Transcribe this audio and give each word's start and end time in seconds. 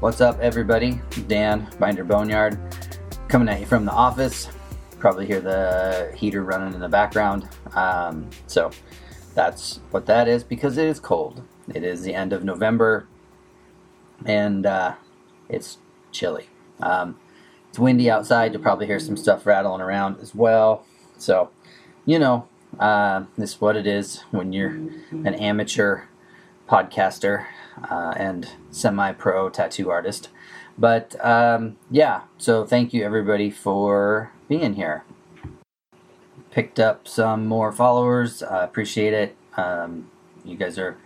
What's 0.00 0.20
up, 0.20 0.38
everybody? 0.40 1.00
Dan, 1.26 1.68
Binder 1.80 2.04
Boneyard, 2.04 2.58
coming 3.26 3.48
at 3.48 3.58
you 3.58 3.66
from 3.66 3.84
the 3.84 3.90
office. 3.90 4.48
Probably 5.00 5.26
hear 5.26 5.40
the 5.40 6.12
heater 6.16 6.44
running 6.44 6.74
in 6.74 6.80
the 6.80 6.88
background. 6.88 7.48
Um, 7.74 8.30
so 8.46 8.70
that's 9.34 9.80
what 9.90 10.06
that 10.06 10.28
is 10.28 10.44
because 10.44 10.78
it 10.78 10.86
is 10.86 11.00
cold. 11.00 11.42
It 11.74 11.82
is 11.82 12.02
the 12.02 12.14
end 12.14 12.32
of 12.32 12.44
November 12.44 13.08
and 14.24 14.64
uh, 14.64 14.94
it's 15.48 15.78
chilly. 16.12 16.48
Um, 16.80 17.18
it's 17.68 17.80
windy 17.80 18.08
outside. 18.08 18.52
You'll 18.52 18.62
probably 18.62 18.86
hear 18.86 19.00
some 19.00 19.16
stuff 19.16 19.44
rattling 19.44 19.80
around 19.80 20.20
as 20.20 20.36
well. 20.36 20.86
So, 21.20 21.50
you 22.06 22.18
know, 22.18 22.48
uh, 22.78 23.24
this 23.36 23.54
is 23.54 23.60
what 23.60 23.76
it 23.76 23.86
is 23.86 24.20
when 24.30 24.52
you're 24.52 24.70
an 25.10 25.34
amateur 25.34 26.02
podcaster 26.68 27.46
uh, 27.90 28.14
and 28.16 28.48
semi 28.70 29.12
pro 29.12 29.50
tattoo 29.50 29.90
artist. 29.90 30.28
But 30.78 31.22
um, 31.24 31.76
yeah, 31.90 32.22
so 32.38 32.64
thank 32.64 32.94
you 32.94 33.04
everybody 33.04 33.50
for 33.50 34.32
being 34.48 34.74
here. 34.74 35.04
Picked 36.50 36.80
up 36.80 37.06
some 37.06 37.46
more 37.46 37.70
followers. 37.70 38.42
Uh, 38.42 38.60
appreciate 38.62 39.12
it. 39.12 39.36
Um, 39.56 40.10
you 40.44 40.56
guys 40.56 40.78
are 40.78 40.96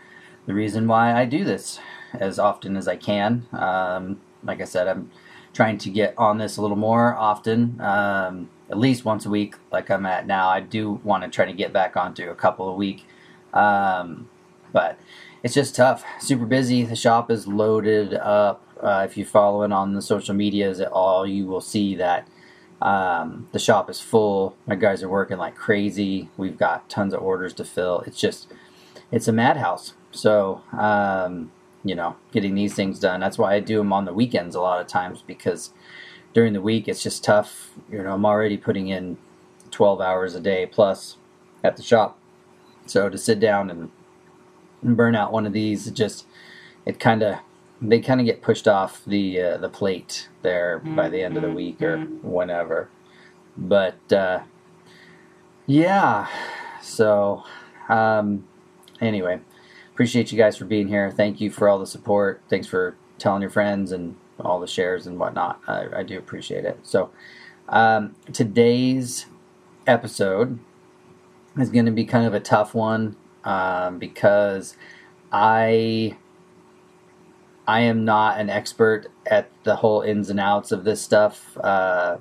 the 0.46 0.54
reason 0.54 0.86
why 0.86 1.12
I 1.12 1.24
do 1.24 1.44
this 1.44 1.80
as 2.12 2.38
often 2.38 2.76
as 2.76 2.86
I 2.86 2.96
can. 2.96 3.46
Um, 3.52 4.20
like 4.42 4.60
I 4.60 4.64
said, 4.64 4.86
I'm 4.86 5.10
trying 5.52 5.78
to 5.78 5.90
get 5.90 6.14
on 6.18 6.38
this 6.38 6.56
a 6.56 6.62
little 6.62 6.76
more 6.76 7.14
often, 7.16 7.80
um, 7.80 8.50
at 8.74 8.80
least 8.80 9.04
once 9.04 9.24
a 9.24 9.30
week, 9.30 9.54
like 9.70 9.88
I'm 9.88 10.04
at 10.04 10.26
now. 10.26 10.48
I 10.48 10.58
do 10.58 11.00
want 11.04 11.22
to 11.22 11.30
try 11.30 11.44
to 11.44 11.52
get 11.52 11.72
back 11.72 11.96
onto 11.96 12.28
a 12.28 12.34
couple 12.34 12.68
a 12.68 12.74
week, 12.74 13.06
um, 13.52 14.28
but 14.72 14.98
it's 15.44 15.54
just 15.54 15.76
tough. 15.76 16.02
Super 16.18 16.44
busy. 16.44 16.82
The 16.82 16.96
shop 16.96 17.30
is 17.30 17.46
loaded 17.46 18.14
up. 18.14 18.66
Uh, 18.82 19.06
if 19.08 19.16
you're 19.16 19.28
following 19.28 19.70
on 19.70 19.94
the 19.94 20.02
social 20.02 20.34
medias 20.34 20.80
at 20.80 20.90
all, 20.90 21.24
you 21.24 21.46
will 21.46 21.60
see 21.60 21.94
that 21.94 22.26
um, 22.82 23.48
the 23.52 23.60
shop 23.60 23.88
is 23.88 24.00
full. 24.00 24.56
My 24.66 24.74
guys 24.74 25.04
are 25.04 25.08
working 25.08 25.38
like 25.38 25.54
crazy. 25.54 26.28
We've 26.36 26.58
got 26.58 26.90
tons 26.90 27.14
of 27.14 27.22
orders 27.22 27.54
to 27.54 27.64
fill. 27.64 28.00
It's 28.00 28.18
just, 28.18 28.52
it's 29.12 29.28
a 29.28 29.32
madhouse. 29.32 29.94
So, 30.10 30.62
um, 30.72 31.52
you 31.84 31.94
know, 31.94 32.16
getting 32.32 32.56
these 32.56 32.74
things 32.74 32.98
done. 32.98 33.20
That's 33.20 33.38
why 33.38 33.54
I 33.54 33.60
do 33.60 33.78
them 33.78 33.92
on 33.92 34.04
the 34.04 34.12
weekends 34.12 34.56
a 34.56 34.60
lot 34.60 34.80
of 34.80 34.88
times 34.88 35.22
because 35.24 35.70
during 36.34 36.52
the 36.52 36.60
week 36.60 36.88
it's 36.88 37.02
just 37.02 37.24
tough. 37.24 37.70
You 37.90 38.02
know, 38.02 38.12
I'm 38.12 38.26
already 38.26 38.58
putting 38.58 38.88
in 38.88 39.16
12 39.70 40.00
hours 40.00 40.34
a 40.34 40.40
day 40.40 40.66
plus 40.66 41.16
at 41.62 41.76
the 41.76 41.82
shop. 41.82 42.18
So 42.86 43.08
to 43.08 43.16
sit 43.16 43.40
down 43.40 43.70
and, 43.70 43.90
burn 44.82 45.16
out 45.16 45.32
one 45.32 45.46
of 45.46 45.54
these, 45.54 45.86
it 45.86 45.94
just 45.94 46.26
it 46.84 47.00
kind 47.00 47.22
of 47.22 47.38
they 47.80 48.00
kind 48.00 48.20
of 48.20 48.26
get 48.26 48.42
pushed 48.42 48.68
off 48.68 49.02
the 49.06 49.40
uh, 49.40 49.56
the 49.56 49.70
plate 49.70 50.28
there 50.42 50.78
by 50.78 51.08
the 51.08 51.22
end 51.22 51.38
of 51.38 51.42
the 51.42 51.50
week 51.50 51.80
or 51.80 52.00
whenever. 52.22 52.90
But 53.56 54.12
uh, 54.12 54.40
yeah, 55.64 56.28
so 56.82 57.44
um, 57.88 58.46
anyway, 59.00 59.40
appreciate 59.92 60.30
you 60.30 60.36
guys 60.36 60.58
for 60.58 60.66
being 60.66 60.88
here. 60.88 61.10
Thank 61.10 61.40
you 61.40 61.50
for 61.50 61.66
all 61.66 61.78
the 61.78 61.86
support. 61.86 62.42
Thanks 62.50 62.66
for 62.66 62.94
telling 63.18 63.40
your 63.40 63.50
friends 63.50 63.90
and 63.90 64.16
all 64.40 64.60
the 64.60 64.66
shares 64.66 65.06
and 65.06 65.18
whatnot. 65.18 65.60
I, 65.66 65.86
I 65.96 66.02
do 66.02 66.18
appreciate 66.18 66.64
it. 66.64 66.78
So, 66.82 67.10
um, 67.68 68.14
today's 68.32 69.26
episode 69.86 70.58
is 71.58 71.70
going 71.70 71.86
to 71.86 71.92
be 71.92 72.04
kind 72.04 72.26
of 72.26 72.34
a 72.34 72.40
tough 72.40 72.74
one 72.74 73.16
um, 73.44 73.98
because 73.98 74.76
I 75.32 76.16
I 77.66 77.80
am 77.80 78.04
not 78.04 78.38
an 78.38 78.50
expert 78.50 79.06
at 79.26 79.50
the 79.64 79.76
whole 79.76 80.02
ins 80.02 80.28
and 80.30 80.38
outs 80.38 80.72
of 80.72 80.84
this 80.84 81.00
stuff. 81.00 81.56
Uh, 81.58 82.18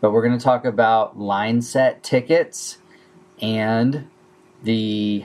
but 0.00 0.12
we're 0.12 0.26
going 0.26 0.36
to 0.36 0.42
talk 0.42 0.64
about 0.64 1.18
line 1.18 1.62
set 1.62 2.02
tickets 2.02 2.78
and 3.40 4.08
the 4.62 5.24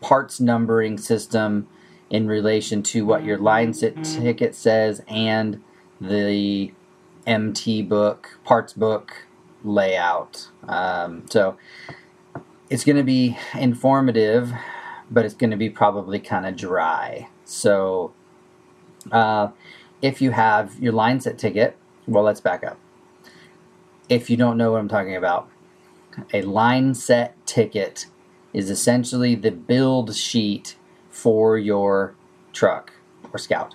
parts 0.00 0.40
numbering 0.40 0.98
system 0.98 1.68
in 2.10 2.26
relation 2.26 2.82
to 2.82 3.04
what 3.04 3.24
your 3.24 3.38
line 3.38 3.72
set 3.72 4.02
ticket 4.04 4.54
says 4.54 5.02
and 5.08 5.62
the 6.00 6.72
MT 7.26 7.82
book, 7.82 8.38
parts 8.44 8.72
book 8.72 9.26
layout. 9.62 10.48
Um, 10.66 11.24
so 11.28 11.56
it's 12.68 12.84
going 12.84 12.96
to 12.96 13.04
be 13.04 13.36
informative, 13.54 14.52
but 15.10 15.24
it's 15.24 15.34
going 15.34 15.50
to 15.50 15.56
be 15.56 15.68
probably 15.68 16.18
kind 16.18 16.46
of 16.46 16.56
dry. 16.56 17.28
So 17.44 18.12
uh, 19.10 19.48
if 20.00 20.22
you 20.22 20.30
have 20.30 20.78
your 20.78 20.92
line 20.92 21.20
set 21.20 21.38
ticket, 21.38 21.76
well, 22.06 22.24
let's 22.24 22.40
back 22.40 22.64
up. 22.64 22.78
If 24.08 24.30
you 24.30 24.36
don't 24.36 24.56
know 24.56 24.72
what 24.72 24.80
I'm 24.80 24.88
talking 24.88 25.16
about, 25.16 25.48
a 26.32 26.42
line 26.42 26.94
set 26.94 27.34
ticket 27.46 28.06
is 28.52 28.70
essentially 28.70 29.34
the 29.34 29.50
build 29.50 30.14
sheet 30.16 30.76
for 31.08 31.56
your 31.58 32.14
truck 32.52 32.92
or 33.32 33.38
scout. 33.38 33.74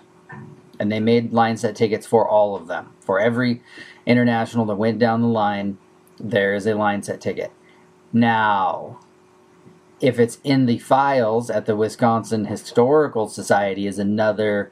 And 0.80 0.91
they 0.91 1.00
made 1.00 1.34
line 1.34 1.58
set 1.58 1.75
tickets 1.75 2.06
for 2.06 2.28
all 2.28 2.56
of 2.56 2.68
them. 2.68 2.94
For 3.00 3.19
every 3.19 3.62
international 4.06 4.66
that 4.66 4.75
went 4.75 5.00
down 5.00 5.22
the 5.22 5.28
line, 5.28 5.78
there 6.19 6.53
is 6.53 6.68
a 6.68 6.75
line 6.75 7.03
set 7.03 7.22
ticket. 7.22 7.52
Now, 8.12 9.00
if 10.02 10.19
it's 10.19 10.40
in 10.44 10.66
the 10.66 10.78
files 10.80 11.50
at 11.50 11.66
the 11.66 11.75
Wisconsin 11.75 12.46
Historical 12.46 13.28
Society, 13.28 13.88
is 13.88 14.00
another 14.00 14.72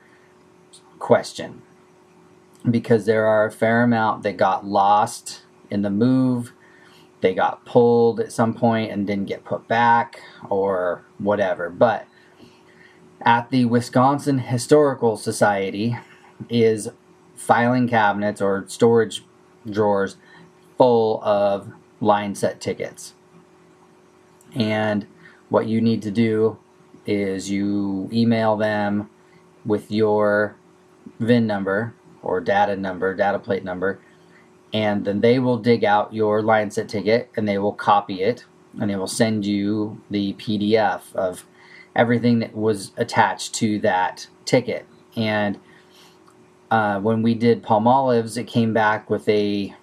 question 0.99 1.61
because 2.69 3.05
there 3.05 3.25
are 3.25 3.45
a 3.45 3.51
fair 3.51 3.83
amount 3.83 4.23
that 4.23 4.37
got 4.37 4.65
lost 4.65 5.43
in 5.69 5.81
the 5.81 5.89
move 5.89 6.53
they 7.23 7.33
got 7.33 7.65
pulled 7.65 8.19
at 8.19 8.33
some 8.33 8.53
point 8.53 8.91
and 8.91 9.07
didn't 9.07 9.27
get 9.27 9.45
put 9.45 9.67
back 9.67 10.21
or 10.49 11.05
whatever. 11.17 11.69
But 11.69 12.05
at 13.23 13.49
the 13.51 13.65
Wisconsin 13.65 14.39
Historical 14.39 15.15
Society 15.17 15.97
is 16.49 16.89
filing 17.35 17.87
cabinets 17.87 18.41
or 18.41 18.65
storage 18.67 19.23
drawers 19.69 20.17
full 20.77 21.23
of 21.23 21.71
line 22.01 22.35
set 22.35 22.59
tickets. 22.59 23.13
And 24.53 25.07
what 25.49 25.67
you 25.67 25.81
need 25.81 26.01
to 26.03 26.11
do 26.11 26.57
is 27.05 27.49
you 27.49 28.09
email 28.11 28.55
them 28.55 29.09
with 29.65 29.91
your 29.91 30.55
VIN 31.19 31.47
number 31.47 31.95
or 32.21 32.39
data 32.41 32.75
number, 32.75 33.13
data 33.15 33.39
plate 33.39 33.63
number, 33.63 33.99
and 34.73 35.05
then 35.05 35.21
they 35.21 35.39
will 35.39 35.57
dig 35.57 35.83
out 35.83 36.13
your 36.13 36.41
line 36.41 36.71
set 36.71 36.89
ticket 36.89 37.29
and 37.35 37.47
they 37.47 37.57
will 37.57 37.73
copy 37.73 38.21
it 38.21 38.45
and 38.79 38.89
they 38.89 38.95
will 38.95 39.07
send 39.07 39.45
you 39.45 40.01
the 40.09 40.33
PDF 40.33 41.13
of 41.13 41.45
everything 41.95 42.39
that 42.39 42.55
was 42.55 42.91
attached 42.97 43.53
to 43.55 43.79
that 43.79 44.27
ticket. 44.45 44.85
And 45.15 45.59
uh, 46.71 46.99
when 46.99 47.21
we 47.21 47.35
did 47.35 47.61
palm 47.63 47.87
olives, 47.87 48.37
it 48.37 48.45
came 48.45 48.73
back 48.73 49.09
with 49.09 49.27
a, 49.29 49.75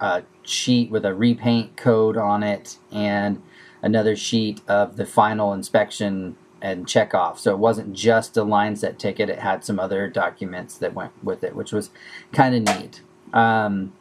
a 0.00 0.22
sheet 0.42 0.90
with 0.90 1.04
a 1.04 1.14
repaint 1.14 1.76
code 1.76 2.16
on 2.16 2.42
it 2.42 2.78
and 2.92 3.42
another 3.82 4.16
sheet 4.16 4.60
of 4.68 4.96
the 4.96 5.06
final 5.06 5.52
inspection 5.52 6.36
and 6.60 6.88
check 6.88 7.14
off. 7.14 7.38
So 7.38 7.52
it 7.52 7.58
wasn't 7.58 7.92
just 7.92 8.36
a 8.36 8.42
line 8.42 8.76
set 8.76 8.98
ticket, 8.98 9.30
it 9.30 9.38
had 9.38 9.64
some 9.64 9.78
other 9.78 10.08
documents 10.08 10.76
that 10.78 10.94
went 10.94 11.12
with 11.22 11.44
it, 11.44 11.54
which 11.54 11.72
was 11.72 11.90
kind 12.32 12.54
of 12.54 12.76
neat. 12.76 13.02
Um, 13.32 13.92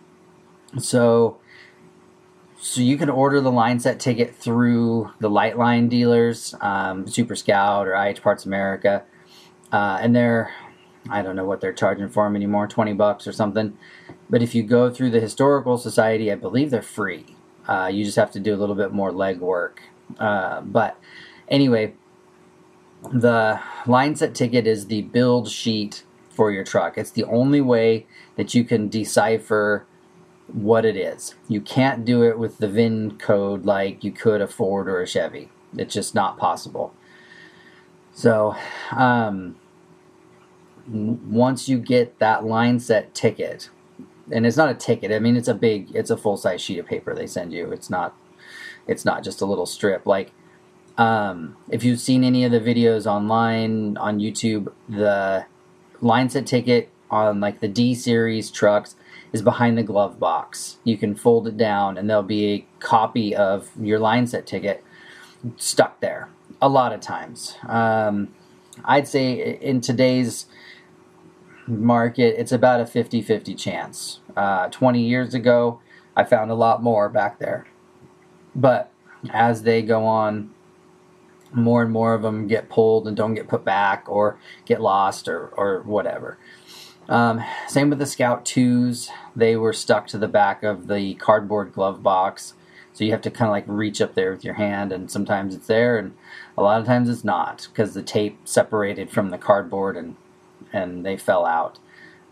so, 0.80 1.38
so 2.60 2.82
you 2.82 2.98
can 2.98 3.10
order 3.10 3.40
the 3.40 3.52
line 3.52 3.80
set 3.80 4.00
ticket 4.00 4.36
through 4.36 5.12
the 5.20 5.30
Lightline 5.30 5.90
dealers, 5.90 6.56
um, 6.62 7.08
Super 7.08 7.36
Scout 7.36 7.88
or 7.88 7.94
IH 7.94 8.22
Parts 8.22 8.46
America, 8.46 9.04
uh, 9.72 10.00
and 10.02 10.16
they're 10.16 10.52
I 11.10 11.22
don't 11.22 11.36
know 11.38 11.46
what 11.46 11.62
they're 11.62 11.74
charging 11.74 12.10
for 12.10 12.26
them 12.26 12.36
anymore, 12.36 12.68
twenty 12.68 12.94
bucks 12.94 13.28
or 13.28 13.32
something. 13.32 13.78
But 14.30 14.42
if 14.42 14.56
you 14.56 14.64
go 14.64 14.90
through 14.90 15.12
the 15.12 15.20
Historical 15.20 15.78
Society, 15.78 16.32
I 16.32 16.36
believe 16.36 16.72
they're 16.72 16.82
free. 16.82 17.26
Uh, 17.68 17.90
you 17.92 18.04
just 18.04 18.18
have 18.18 18.32
to 18.32 18.40
do 18.40 18.54
a 18.54 18.58
little 18.58 18.76
bit 18.76 18.92
more 18.92 19.12
legwork. 19.12 19.80
Uh, 20.20 20.62
but 20.62 20.98
anyway, 21.48 21.94
the 23.12 23.60
line 23.86 24.16
set 24.16 24.34
ticket 24.34 24.68
is 24.68 24.88
the 24.88 25.04
build 25.04 25.50
sheet 25.50 26.04
for 26.30 26.52
your 26.52 26.64
truck. 26.64 26.98
It's 26.98 27.12
the 27.12 27.26
only 27.26 27.62
way 27.62 28.06
that 28.36 28.54
you 28.54 28.64
can 28.64 28.90
decipher 28.90 29.86
what 30.48 30.86
it 30.86 30.96
is. 30.96 31.36
You 31.48 31.62
can't 31.62 32.06
do 32.06 32.24
it 32.24 32.40
with 32.40 32.58
the 32.58 32.68
VIN 32.68 33.18
code 33.18 33.66
like 33.66 34.04
you 34.04 34.12
could 34.12 34.42
a 34.42 34.48
Ford 34.48 34.88
or 34.88 35.02
a 35.02 35.08
Chevy. 35.08 35.50
It's 35.78 35.94
just 35.94 36.16
not 36.16 36.38
possible. 36.38 36.94
So, 38.14 38.56
um, 38.92 39.58
once 40.88 41.68
you 41.68 41.78
get 41.78 42.20
that 42.20 42.46
line 42.46 42.80
set 42.80 43.14
ticket, 43.14 43.70
and 44.32 44.46
it's 44.46 44.58
not 44.58 44.70
a 44.70 44.74
ticket, 44.74 45.12
I 45.12 45.20
mean, 45.20 45.36
it's 45.36 45.48
a 45.48 45.54
big, 45.54 45.94
it's 45.94 46.10
a 46.10 46.18
full 46.18 46.38
size 46.38 46.62
sheet 46.62 46.80
of 46.80 46.86
paper 46.86 47.14
they 47.14 47.28
send 47.28 47.54
you. 47.54 47.72
It's 47.72 47.90
not 47.90 48.16
it's 48.88 49.06
not 49.06 49.24
just 49.24 49.42
a 49.42 49.46
little 49.46 49.66
strip. 49.66 50.06
Like, 50.06 50.32
um, 50.98 51.58
if 51.70 51.84
you've 51.84 52.00
seen 52.00 52.24
any 52.24 52.44
of 52.44 52.52
the 52.52 52.60
videos 52.60 53.06
online 53.06 53.98
on 53.98 54.20
YouTube, 54.20 54.72
the 54.90 55.46
line 56.02 56.30
set 56.30 56.48
ticket 56.48 56.90
on 57.12 57.40
like 57.40 57.60
the 57.60 57.68
D 57.68 57.94
series 57.94 58.50
trucks 58.50 58.96
is 59.34 59.42
behind 59.42 59.78
the 59.78 59.84
glove 59.84 60.20
box. 60.20 60.78
You 60.84 60.98
can 60.98 61.16
fold 61.16 61.48
it 61.48 61.58
down, 61.58 61.98
and 61.98 62.10
there'll 62.10 62.24
be 62.24 62.54
a 62.54 62.68
copy 62.80 63.36
of 63.36 63.70
your 63.80 64.00
line 64.00 64.28
set 64.28 64.46
ticket 64.46 64.84
stuck 65.58 66.00
there. 66.00 66.30
A 66.62 66.70
lot 66.70 66.94
of 66.94 67.02
times, 67.02 67.56
um, 67.68 68.34
I'd 68.84 69.08
say 69.08 69.58
in 69.62 69.82
today's 69.82 70.48
market, 71.68 72.36
it's 72.40 72.52
about 72.52 72.80
a 72.80 72.86
50 72.86 73.22
50 73.22 73.54
chance. 73.56 74.20
Uh, 74.36 74.70
20 74.70 75.02
years 75.02 75.34
ago, 75.34 75.82
I 76.16 76.24
found 76.24 76.50
a 76.50 76.56
lot 76.56 76.82
more 76.82 77.10
back 77.10 77.40
there. 77.40 77.68
But 78.56 78.92
as 79.30 79.64
they 79.64 79.82
go 79.82 80.06
on, 80.06 80.52
more 81.54 81.82
and 81.82 81.92
more 81.92 82.14
of 82.14 82.22
them 82.22 82.48
get 82.48 82.70
pulled 82.70 83.08
and 83.08 83.16
don't 83.16 83.34
get 83.34 83.48
put 83.48 83.64
back 83.64 84.06
or 84.08 84.38
get 84.66 84.82
lost 84.82 85.28
or, 85.28 85.48
or 85.50 85.82
whatever. 85.84 86.38
Um, 87.10 87.44
same 87.68 87.90
with 87.90 88.00
the 88.00 88.06
Scout 88.06 88.44
2s. 88.46 89.10
They 89.36 89.56
were 89.56 89.74
stuck 89.74 90.08
to 90.08 90.18
the 90.18 90.28
back 90.28 90.64
of 90.64 90.88
the 90.88 91.16
cardboard 91.16 91.74
glove 91.74 92.04
box. 92.04 92.54
So 92.94 93.04
you 93.04 93.12
have 93.12 93.22
to 93.22 93.32
kind 93.32 93.48
of 93.48 93.52
like 93.52 93.66
reach 93.68 94.02
up 94.02 94.16
there 94.16 94.32
with 94.32 94.44
your 94.44 94.56
hand, 94.56 94.92
and 94.92 95.12
sometimes 95.12 95.54
it's 95.54 95.68
there, 95.68 96.00
and 96.00 96.16
a 96.58 96.64
lot 96.64 96.80
of 96.80 96.88
times 96.88 97.10
it's 97.10 97.24
not 97.24 97.68
because 97.72 97.94
the 97.94 98.02
tape 98.02 98.40
separated 98.44 99.12
from 99.12 99.30
the 99.30 99.38
cardboard 99.38 99.96
and 99.96 100.16
and 100.74 101.06
they 101.06 101.16
fell 101.16 101.46
out. 101.46 101.78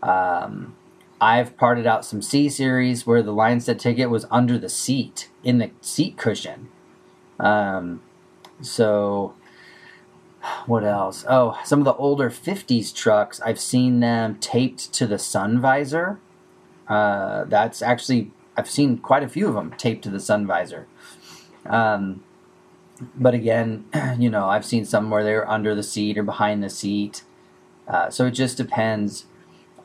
Um, 0.02 0.74
I've 1.20 1.56
parted 1.56 1.86
out 1.86 2.04
some 2.04 2.20
C 2.20 2.48
series 2.48 3.06
where 3.06 3.22
the 3.22 3.32
line 3.32 3.60
set 3.60 3.78
ticket 3.78 4.10
was 4.10 4.26
under 4.28 4.58
the 4.58 4.68
seat 4.68 5.30
in 5.44 5.58
the 5.58 5.70
seat 5.80 6.16
cushion. 6.16 6.68
Um, 7.38 8.02
so 8.60 9.34
what 10.66 10.84
else? 10.84 11.24
Oh, 11.28 11.58
some 11.64 11.80
of 11.80 11.84
the 11.84 11.94
older 11.94 12.30
50s 12.30 12.94
trucks, 12.94 13.40
I've 13.40 13.60
seen 13.60 14.00
them 14.00 14.36
taped 14.36 14.92
to 14.94 15.06
the 15.06 15.18
sun 15.18 15.60
visor. 15.60 16.18
Uh, 16.88 17.44
that's 17.44 17.82
actually, 17.82 18.30
I've 18.56 18.70
seen 18.70 18.98
quite 18.98 19.22
a 19.22 19.28
few 19.28 19.48
of 19.48 19.54
them 19.54 19.72
taped 19.76 20.04
to 20.04 20.10
the 20.10 20.20
sun 20.20 20.46
visor. 20.46 20.86
Um, 21.64 22.22
but 23.14 23.34
again, 23.34 23.86
you 24.18 24.30
know, 24.30 24.48
I've 24.48 24.64
seen 24.64 24.84
some 24.84 25.10
where 25.10 25.24
they're 25.24 25.48
under 25.48 25.74
the 25.74 25.82
seat 25.82 26.18
or 26.18 26.22
behind 26.22 26.62
the 26.62 26.70
seat. 26.70 27.22
Uh, 27.86 28.10
so 28.10 28.26
it 28.26 28.32
just 28.32 28.56
depends 28.56 29.26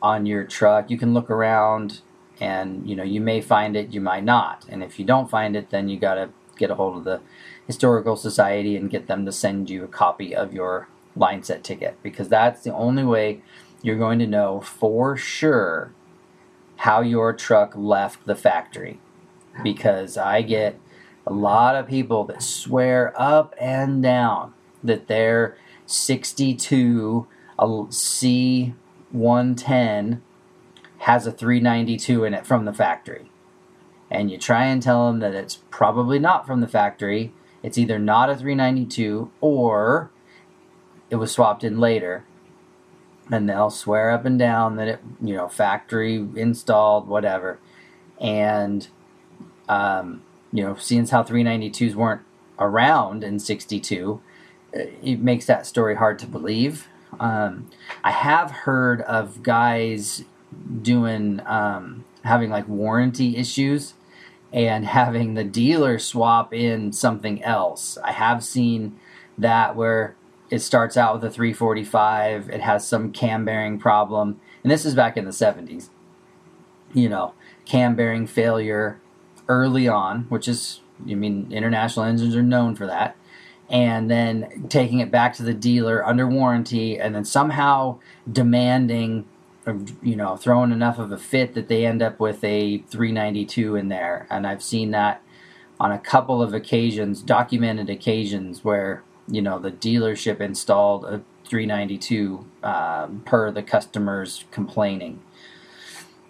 on 0.00 0.26
your 0.26 0.44
truck. 0.44 0.90
You 0.90 0.98
can 0.98 1.14
look 1.14 1.30
around 1.30 2.00
and, 2.40 2.88
you 2.88 2.96
know, 2.96 3.04
you 3.04 3.20
may 3.20 3.40
find 3.40 3.76
it, 3.76 3.92
you 3.92 4.00
might 4.00 4.24
not. 4.24 4.64
And 4.68 4.82
if 4.82 4.98
you 4.98 5.04
don't 5.04 5.30
find 5.30 5.54
it, 5.54 5.70
then 5.70 5.88
you 5.88 5.98
got 5.98 6.14
to 6.14 6.30
get 6.56 6.70
a 6.70 6.74
hold 6.74 6.96
of 6.96 7.04
the 7.04 7.20
historical 7.66 8.16
society 8.16 8.76
and 8.76 8.90
get 8.90 9.06
them 9.06 9.24
to 9.26 9.32
send 9.32 9.70
you 9.70 9.84
a 9.84 9.88
copy 9.88 10.34
of 10.34 10.52
your 10.52 10.88
line 11.14 11.42
set 11.42 11.62
ticket 11.62 11.96
because 12.02 12.28
that's 12.28 12.62
the 12.62 12.74
only 12.74 13.04
way 13.04 13.42
you're 13.82 13.98
going 13.98 14.18
to 14.18 14.26
know 14.26 14.60
for 14.60 15.16
sure 15.16 15.92
how 16.76 17.00
your 17.00 17.32
truck 17.32 17.72
left 17.76 18.26
the 18.26 18.34
factory 18.34 18.98
because 19.62 20.16
I 20.16 20.42
get 20.42 20.80
a 21.26 21.32
lot 21.32 21.76
of 21.76 21.86
people 21.86 22.24
that 22.24 22.42
swear 22.42 23.12
up 23.20 23.54
and 23.60 24.02
down 24.02 24.54
that 24.82 25.06
their 25.06 25.56
62 25.86 27.26
C110 27.58 30.20
has 30.98 31.26
a 31.26 31.32
392 31.32 32.24
in 32.24 32.34
it 32.34 32.46
from 32.46 32.64
the 32.64 32.72
factory. 32.72 33.30
And 34.10 34.30
you 34.30 34.38
try 34.38 34.66
and 34.66 34.82
tell 34.82 35.06
them 35.06 35.20
that 35.20 35.34
it's 35.34 35.60
probably 35.70 36.18
not 36.18 36.46
from 36.46 36.60
the 36.60 36.68
factory 36.68 37.32
it's 37.62 37.78
either 37.78 37.98
not 37.98 38.28
a 38.28 38.36
392 38.36 39.30
or 39.40 40.10
it 41.10 41.16
was 41.16 41.30
swapped 41.30 41.62
in 41.64 41.78
later. 41.78 42.24
And 43.30 43.48
they'll 43.48 43.70
swear 43.70 44.10
up 44.10 44.24
and 44.24 44.38
down 44.38 44.76
that 44.76 44.88
it, 44.88 45.00
you 45.20 45.34
know, 45.34 45.48
factory 45.48 46.16
installed, 46.34 47.06
whatever. 47.06 47.58
And, 48.20 48.88
um, 49.68 50.22
you 50.52 50.62
know, 50.64 50.74
seeing 50.74 51.06
how 51.06 51.22
392s 51.22 51.94
weren't 51.94 52.22
around 52.58 53.22
in 53.22 53.38
62, 53.38 54.20
it 54.72 55.20
makes 55.20 55.46
that 55.46 55.66
story 55.66 55.94
hard 55.94 56.18
to 56.18 56.26
believe. 56.26 56.88
Um, 57.20 57.70
I 58.02 58.10
have 58.10 58.50
heard 58.50 59.02
of 59.02 59.42
guys 59.42 60.24
doing, 60.82 61.40
um, 61.46 62.04
having 62.24 62.50
like 62.50 62.66
warranty 62.68 63.36
issues 63.36 63.94
and 64.52 64.84
having 64.84 65.34
the 65.34 65.44
dealer 65.44 65.98
swap 65.98 66.52
in 66.52 66.92
something 66.92 67.42
else. 67.42 67.96
I 68.04 68.12
have 68.12 68.44
seen 68.44 68.98
that 69.38 69.74
where 69.74 70.14
it 70.50 70.60
starts 70.60 70.96
out 70.96 71.14
with 71.14 71.24
a 71.24 71.30
345, 71.30 72.50
it 72.50 72.60
has 72.60 72.86
some 72.86 73.10
cam 73.10 73.44
bearing 73.44 73.78
problem, 73.78 74.38
and 74.62 74.70
this 74.70 74.84
is 74.84 74.94
back 74.94 75.16
in 75.16 75.24
the 75.24 75.30
70s. 75.30 75.88
You 76.92 77.08
know, 77.08 77.32
cam 77.64 77.96
bearing 77.96 78.26
failure 78.26 79.00
early 79.48 79.88
on, 79.88 80.24
which 80.24 80.46
is, 80.46 80.80
I 81.08 81.14
mean, 81.14 81.50
international 81.50 82.04
engines 82.04 82.36
are 82.36 82.42
known 82.42 82.76
for 82.76 82.86
that. 82.86 83.16
And 83.70 84.10
then 84.10 84.66
taking 84.68 85.00
it 85.00 85.10
back 85.10 85.34
to 85.36 85.42
the 85.42 85.54
dealer 85.54 86.06
under 86.06 86.26
warranty, 86.26 87.00
and 87.00 87.14
then 87.14 87.24
somehow 87.24 87.98
demanding 88.30 89.24
you 90.02 90.16
know, 90.16 90.36
throwing 90.36 90.72
enough 90.72 90.98
of 90.98 91.12
a 91.12 91.18
fit 91.18 91.54
that 91.54 91.68
they 91.68 91.86
end 91.86 92.02
up 92.02 92.18
with 92.18 92.42
a 92.42 92.78
392 92.78 93.76
in 93.76 93.88
there. 93.88 94.26
And 94.30 94.46
I've 94.46 94.62
seen 94.62 94.90
that 94.90 95.22
on 95.78 95.92
a 95.92 95.98
couple 95.98 96.42
of 96.42 96.54
occasions, 96.54 97.22
documented 97.22 97.88
occasions, 97.88 98.64
where, 98.64 99.02
you 99.28 99.42
know, 99.42 99.58
the 99.58 99.70
dealership 99.70 100.40
installed 100.40 101.04
a 101.04 101.22
392 101.44 102.46
um, 102.62 103.22
per 103.24 103.50
the 103.50 103.62
customer's 103.62 104.44
complaining. 104.50 105.22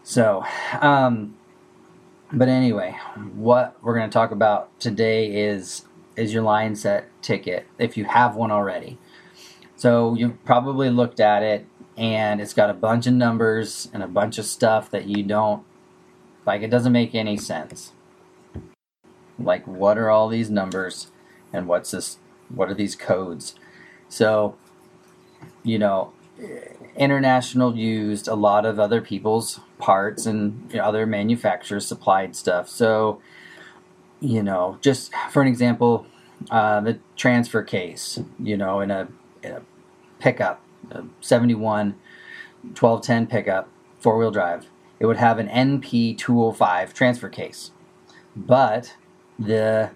So, 0.03 0.45
um, 0.81 1.37
but 2.33 2.49
anyway, 2.49 2.97
what 3.35 3.77
we're 3.83 3.95
going 3.97 4.09
to 4.09 4.13
talk 4.13 4.31
about 4.31 4.79
today 4.81 5.35
is 5.35 5.85
is 6.15 6.33
your 6.33 6.43
line 6.43 6.77
set 6.77 7.09
ticket 7.23 7.67
if 7.79 7.97
you 7.97 8.05
have 8.05 8.37
one 8.37 8.51
already. 8.51 8.99
So 9.77 10.15
you've 10.15 10.45
probably 10.45 10.91
looked 10.91 11.21
at 11.21 11.43
it 11.43 11.67
and 11.97 12.41
it's 12.41 12.55
got 12.55 12.71
a 12.71 12.75
bunch 12.75 13.07
of 13.07 13.15
numbers 13.15 13.89
and 13.93 14.03
a 14.03 14.09
bunch 14.09 14.39
of 14.39 14.47
stuff 14.47 14.91
that 14.91 15.07
you 15.07 15.23
don't 15.23 15.65
like 16.47 16.63
it 16.63 16.71
doesn't 16.71 16.93
make 16.93 17.15
any 17.15 17.37
sense. 17.37 17.93
Like 19.39 19.67
what 19.67 19.99
are 19.99 20.11
all 20.11 20.29
these 20.29 20.51
numbers 20.51 21.11
and 21.53 21.67
what's 21.67 21.91
this 21.91 22.19
what 22.49 22.71
are 22.71 22.75
these 22.75 22.97
codes? 22.97 23.55
So 24.09 24.57
you 25.63 25.79
know 25.79 26.13
international 26.97 27.77
used 27.77 28.27
a 28.27 28.35
lot 28.35 28.65
of 28.65 28.79
other 28.79 29.01
people's 29.01 29.61
parts 29.79 30.27
and 30.27 30.71
you 30.71 30.79
know, 30.79 30.85
other 30.85 31.07
manufacturers 31.07 31.87
supplied 31.87 32.35
stuff. 32.35 32.69
So 32.69 33.21
you 34.21 34.43
know 34.43 34.79
just 34.81 35.13
for 35.31 35.43
an 35.43 35.49
example 35.49 36.07
uh, 36.51 36.81
the 36.81 36.99
transfer 37.17 37.63
case 37.63 38.19
you 38.39 38.57
know 38.57 38.81
in 38.81 38.91
a, 38.91 39.09
in 39.43 39.53
a 39.53 39.63
pickup 40.19 40.63
71 41.21 41.95
1210 42.63 43.27
pickup, 43.27 43.69
four 43.99 44.19
wheel 44.19 44.31
drive. 44.31 44.67
It 45.01 45.07
would 45.07 45.17
have 45.17 45.39
an 45.39 45.49
NP 45.49 46.17
205 46.17 46.95
transfer 46.95 47.29
case. 47.29 47.73
But 48.37 48.97
the 49.39 49.91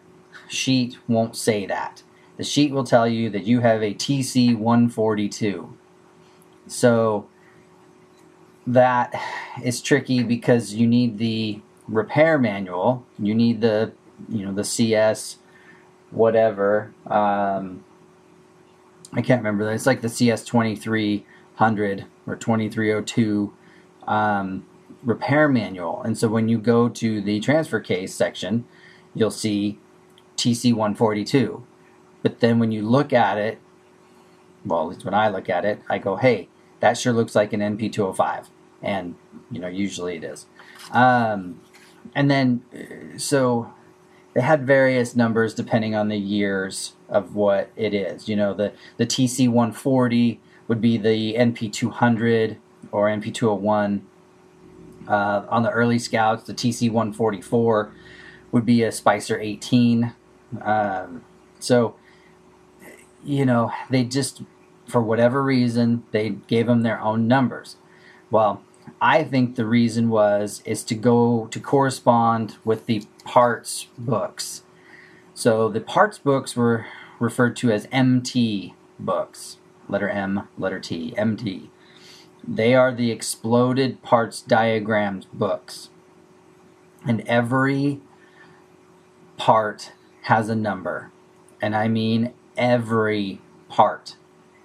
sheet 0.48 0.98
won't 1.06 1.36
say 1.36 1.66
that. 1.66 2.02
The 2.36 2.44
sheet 2.44 2.72
will 2.72 2.84
tell 2.84 3.06
you 3.06 3.30
that 3.30 3.44
you 3.44 3.60
have 3.60 3.82
a 3.82 3.94
TC 3.94 4.56
142. 4.56 5.76
So 6.66 7.28
that 8.66 9.14
is 9.62 9.80
tricky 9.80 10.22
because 10.22 10.74
you 10.74 10.86
need 10.86 11.18
the 11.18 11.60
repair 11.88 12.38
manual, 12.38 13.06
you 13.18 13.34
need 13.34 13.60
the 13.60 13.92
you 14.28 14.44
know 14.44 14.52
the 14.52 14.64
CS 14.64 15.36
whatever 16.10 16.92
um, 17.06 17.84
I 19.12 19.22
can't 19.22 19.40
remember. 19.40 19.64
that. 19.64 19.74
It's 19.74 19.86
like 19.86 20.02
the 20.02 20.08
CS 20.08 20.44
2300 20.44 22.06
or 22.26 22.36
2302 22.36 23.54
um, 24.06 24.66
repair 25.02 25.48
manual. 25.48 26.02
And 26.02 26.16
so 26.18 26.28
when 26.28 26.48
you 26.48 26.58
go 26.58 26.88
to 26.88 27.20
the 27.20 27.40
transfer 27.40 27.80
case 27.80 28.14
section, 28.14 28.64
you'll 29.14 29.30
see 29.30 29.78
TC 30.36 30.72
142. 30.72 31.64
But 32.22 32.40
then 32.40 32.58
when 32.58 32.72
you 32.72 32.82
look 32.82 33.12
at 33.12 33.38
it, 33.38 33.58
well, 34.64 34.82
at 34.82 34.88
least 34.88 35.04
when 35.04 35.14
I 35.14 35.28
look 35.28 35.48
at 35.48 35.64
it, 35.64 35.80
I 35.88 35.98
go, 35.98 36.16
hey, 36.16 36.48
that 36.80 36.98
sure 36.98 37.12
looks 37.12 37.34
like 37.34 37.52
an 37.52 37.60
NP 37.60 37.92
205. 37.92 38.50
And, 38.82 39.14
you 39.50 39.60
know, 39.60 39.68
usually 39.68 40.16
it 40.16 40.24
is. 40.24 40.46
Um, 40.90 41.60
and 42.14 42.30
then, 42.30 42.62
uh, 42.74 43.18
so 43.18 43.72
they 44.36 44.42
had 44.42 44.66
various 44.66 45.16
numbers 45.16 45.54
depending 45.54 45.94
on 45.94 46.08
the 46.08 46.18
years 46.18 46.92
of 47.08 47.34
what 47.34 47.70
it 47.74 47.94
is. 47.94 48.28
You 48.28 48.36
know, 48.36 48.52
the, 48.52 48.70
the 48.98 49.06
TC 49.06 49.48
140 49.48 50.38
would 50.68 50.78
be 50.78 50.98
the 50.98 51.32
NP 51.38 51.72
200 51.72 52.58
or 52.92 53.08
NP 53.08 53.32
201. 53.32 54.06
Uh, 55.08 55.46
on 55.48 55.62
the 55.62 55.70
early 55.70 55.98
scouts, 55.98 56.44
the 56.44 56.52
TC 56.52 56.90
144 56.90 57.90
would 58.52 58.66
be 58.66 58.82
a 58.82 58.92
Spicer 58.92 59.40
18. 59.40 60.12
Um, 60.60 61.24
so, 61.58 61.96
you 63.24 63.46
know, 63.46 63.72
they 63.88 64.04
just, 64.04 64.42
for 64.86 65.00
whatever 65.00 65.42
reason, 65.42 66.04
they 66.10 66.28
gave 66.28 66.66
them 66.66 66.82
their 66.82 67.00
own 67.00 67.26
numbers. 67.26 67.76
Well, 68.30 68.62
I 69.00 69.24
think 69.24 69.56
the 69.56 69.66
reason 69.66 70.08
was 70.08 70.62
is 70.64 70.82
to 70.84 70.94
go 70.94 71.46
to 71.50 71.60
correspond 71.60 72.56
with 72.64 72.86
the 72.86 73.04
parts 73.24 73.88
books. 73.98 74.62
So 75.34 75.68
the 75.68 75.80
parts 75.80 76.18
books 76.18 76.56
were 76.56 76.86
referred 77.18 77.56
to 77.56 77.70
as 77.70 77.88
MT 77.92 78.74
books. 78.98 79.58
Letter 79.88 80.08
M, 80.08 80.48
letter 80.58 80.80
T, 80.80 81.16
MT. 81.16 81.70
They 82.46 82.74
are 82.74 82.92
the 82.92 83.10
exploded 83.10 84.02
parts 84.02 84.40
diagrams 84.40 85.26
books. 85.26 85.90
And 87.06 87.20
every 87.22 88.00
part 89.36 89.92
has 90.22 90.48
a 90.48 90.56
number. 90.56 91.10
And 91.60 91.76
I 91.76 91.88
mean 91.88 92.32
every 92.56 93.40
part 93.68 94.16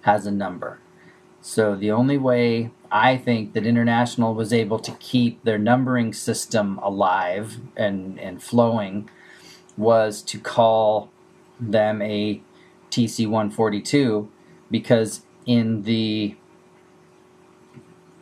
has 0.01 0.25
a 0.25 0.31
number. 0.31 0.79
So 1.41 1.75
the 1.75 1.91
only 1.91 2.17
way 2.17 2.71
I 2.91 3.15
think 3.15 3.53
that 3.53 3.65
International 3.65 4.35
was 4.35 4.51
able 4.51 4.77
to 4.79 4.91
keep 4.93 5.43
their 5.43 5.57
numbering 5.57 6.11
system 6.11 6.77
alive 6.79 7.57
and, 7.77 8.19
and 8.19 8.43
flowing 8.43 9.09
was 9.77 10.21
to 10.23 10.37
call 10.37 11.09
them 11.57 12.01
a 12.01 12.41
TC 12.89 13.25
142 13.25 14.29
because 14.69 15.21
in 15.45 15.83
the 15.83 16.35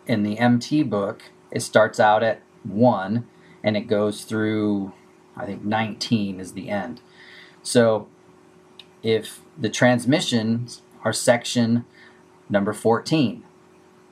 in 0.05 0.23
the 0.23 0.37
MT 0.37 0.83
book 0.83 1.23
it 1.51 1.61
starts 1.61 1.99
out 1.99 2.21
at 2.21 2.41
1 2.63 3.27
and 3.63 3.75
it 3.75 3.87
goes 3.87 4.23
through 4.23 4.93
I 5.35 5.45
think 5.45 5.63
19 5.63 6.39
is 6.39 6.53
the 6.53 6.69
end. 6.69 7.01
So 7.63 8.07
if 9.01 9.41
the 9.57 9.69
transmissions 9.69 10.83
are 11.03 11.13
section 11.13 11.85
number 12.49 12.73
14 12.73 13.43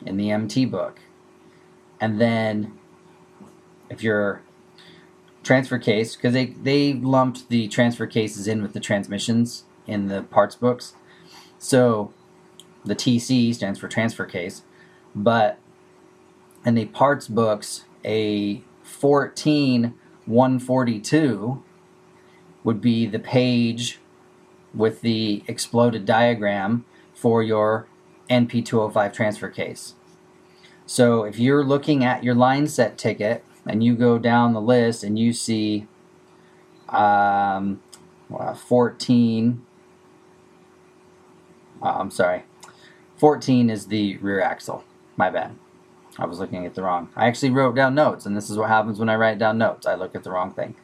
in 0.05 0.17
the 0.17 0.31
MT 0.31 0.65
book. 0.65 0.99
And 1.99 2.21
then 2.21 2.77
if 3.89 4.03
your 4.03 4.41
transfer 5.43 5.77
case, 5.77 6.15
because 6.15 6.33
they, 6.33 6.47
they 6.47 6.93
lumped 6.93 7.49
the 7.49 7.67
transfer 7.67 8.05
cases 8.05 8.47
in 8.47 8.61
with 8.61 8.73
the 8.73 8.79
transmissions 8.79 9.63
in 9.87 10.07
the 10.07 10.23
parts 10.23 10.55
books. 10.55 10.93
So 11.57 12.13
the 12.85 12.95
TC 12.95 13.53
stands 13.55 13.79
for 13.79 13.87
transfer 13.87 14.25
case. 14.25 14.63
But 15.15 15.57
in 16.65 16.75
the 16.75 16.85
parts 16.85 17.27
books, 17.27 17.85
a 18.03 18.61
14 18.83 19.93
142 20.25 21.63
would 22.63 22.81
be 22.81 23.05
the 23.05 23.19
page 23.19 23.99
with 24.73 24.99
the 25.01 25.43
exploded 25.47 26.05
diagram 26.05 26.83
for 27.13 27.41
your 27.41 27.87
NP205 28.29 29.13
transfer 29.13 29.49
case. 29.49 29.95
So 30.85 31.23
if 31.23 31.37
you're 31.37 31.65
looking 31.65 32.03
at 32.03 32.23
your 32.23 32.35
line 32.35 32.67
set 32.67 32.97
ticket 32.97 33.43
and 33.65 33.83
you 33.83 33.95
go 33.95 34.17
down 34.17 34.53
the 34.53 34.61
list 34.61 35.03
and 35.03 35.19
you 35.19 35.33
see 35.33 35.87
um, 36.89 37.81
14, 38.29 39.65
oh, 41.81 41.85
I'm 41.85 42.11
sorry, 42.11 42.43
14 43.17 43.69
is 43.69 43.87
the 43.87 44.17
rear 44.17 44.41
axle. 44.41 44.83
My 45.17 45.29
bad. 45.29 45.55
I 46.19 46.25
was 46.25 46.39
looking 46.39 46.65
at 46.65 46.73
the 46.73 46.83
wrong. 46.83 47.09
I 47.15 47.27
actually 47.27 47.51
wrote 47.51 47.75
down 47.75 47.93
notes, 47.93 48.25
and 48.25 48.35
this 48.35 48.49
is 48.49 48.57
what 48.57 48.69
happens 48.69 48.97
when 48.99 49.09
I 49.09 49.15
write 49.15 49.37
down 49.37 49.57
notes. 49.57 49.85
I 49.85 49.95
look 49.95 50.15
at 50.15 50.23
the 50.23 50.31
wrong 50.31 50.51
thing. 50.51 50.75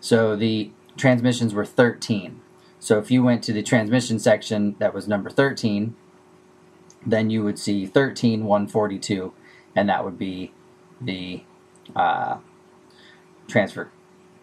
So 0.00 0.36
the 0.36 0.70
transmissions 0.96 1.54
were 1.54 1.64
13. 1.64 2.40
So 2.78 2.98
if 2.98 3.10
you 3.10 3.22
went 3.22 3.42
to 3.44 3.52
the 3.52 3.62
transmission 3.62 4.18
section 4.18 4.76
that 4.78 4.94
was 4.94 5.08
number 5.08 5.30
13, 5.30 5.94
then 7.06 7.30
you 7.30 7.42
would 7.44 7.58
see 7.58 7.86
13 7.86 8.44
142 8.44 9.32
and 9.74 9.88
that 9.88 10.04
would 10.04 10.18
be 10.18 10.52
the 11.00 11.42
uh, 11.94 12.38
transfer 13.46 13.90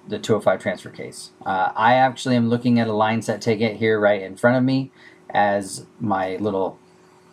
the 0.08 0.20
205 0.20 0.62
transfer 0.62 0.90
case. 0.90 1.32
Uh, 1.46 1.72
i 1.76 1.94
actually 1.94 2.36
am 2.36 2.50
looking 2.50 2.80
at 2.80 2.88
a 2.88 2.94
line 2.94 3.22
set 3.22 3.42
ticket 3.42 3.78
here 3.78 4.00
right 4.00 4.22
in 4.22 4.36
front 4.36 4.58
of 4.58 4.64
me 4.64 4.92
as 5.30 5.86
my 6.00 6.36
little 6.38 6.80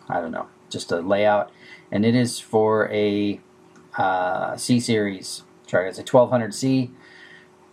i 0.09 0.19
don't 0.19 0.31
know 0.31 0.47
just 0.69 0.91
a 0.91 0.99
layout 0.99 1.51
and 1.91 2.05
it 2.05 2.15
is 2.15 2.39
for 2.39 2.89
a 2.91 3.39
uh, 3.97 4.55
c 4.55 4.79
series. 4.79 5.43
Sorry 5.67 5.89
it's 5.89 5.99
a 5.99 6.03
1200c 6.03 6.91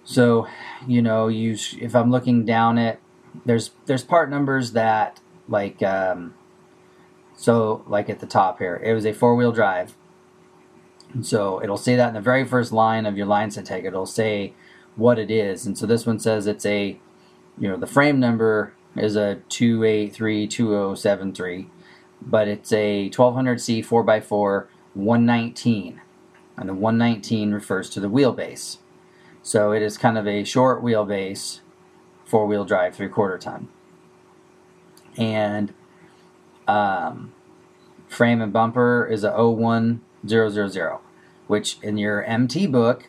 so 0.05 0.49
you 0.87 1.03
know 1.03 1.29
you 1.29 1.57
if 1.81 1.95
i'm 1.95 2.11
looking 2.11 2.45
down 2.45 2.79
at 2.79 2.99
there's 3.45 3.71
there's 3.87 4.03
part 4.03 4.31
numbers 4.31 4.73
that 4.73 5.21
like 5.49 5.83
um, 5.83 6.35
so, 7.40 7.85
like 7.87 8.11
at 8.11 8.18
the 8.18 8.26
top 8.26 8.59
here, 8.59 8.80
it 8.83 8.95
was 8.95 9.07
a 9.07 9.12
four 9.12 9.37
wheel 9.37 9.52
drive. 9.52 9.95
And 11.14 11.25
so 11.25 11.62
it'll 11.62 11.76
say 11.76 11.95
that 11.95 12.09
in 12.09 12.14
the 12.14 12.21
very 12.21 12.45
first 12.45 12.73
line 12.73 13.07
of 13.07 13.16
your 13.16 13.26
line 13.26 13.52
set 13.52 13.66
tag. 13.66 13.85
It'll 13.85 14.07
say 14.07 14.54
what 14.97 15.21
it 15.21 15.30
is. 15.30 15.64
And 15.64 15.78
so 15.78 15.87
this 15.87 16.04
one 16.04 16.18
says 16.18 16.49
it's 16.49 16.66
a, 16.66 16.99
you 17.57 17.68
know, 17.68 17.76
the 17.76 17.87
frame 17.87 18.18
number 18.18 18.75
is 18.97 19.14
a 19.14 19.40
2832073, 19.50 21.68
but 22.21 22.49
it's 22.49 22.73
a 22.73 23.09
1200C 23.11 23.87
4x4 23.87 24.66
119. 24.95 26.00
And 26.57 26.68
the 26.68 26.75
119 26.75 27.52
refers 27.52 27.88
to 27.90 28.00
the 28.00 28.11
wheelbase. 28.11 28.78
So 29.42 29.71
it 29.71 29.80
is 29.80 29.97
kind 29.97 30.18
of 30.18 30.26
a 30.26 30.42
short 30.42 30.83
wheelbase, 30.83 31.61
four 32.25 32.49
wheel 32.49 32.64
drive, 32.64 32.97
three 32.97 33.09
quarter 33.09 33.38
ton. 33.38 33.68
And 35.16 35.73
um, 36.68 37.32
frame 38.06 38.40
and 38.40 38.52
bumper 38.52 39.06
is 39.10 39.25
a 39.25 39.32
01000, 39.32 40.98
which 41.46 41.78
in 41.82 41.98
your 41.98 42.22
MT 42.25 42.66
book, 42.66 43.08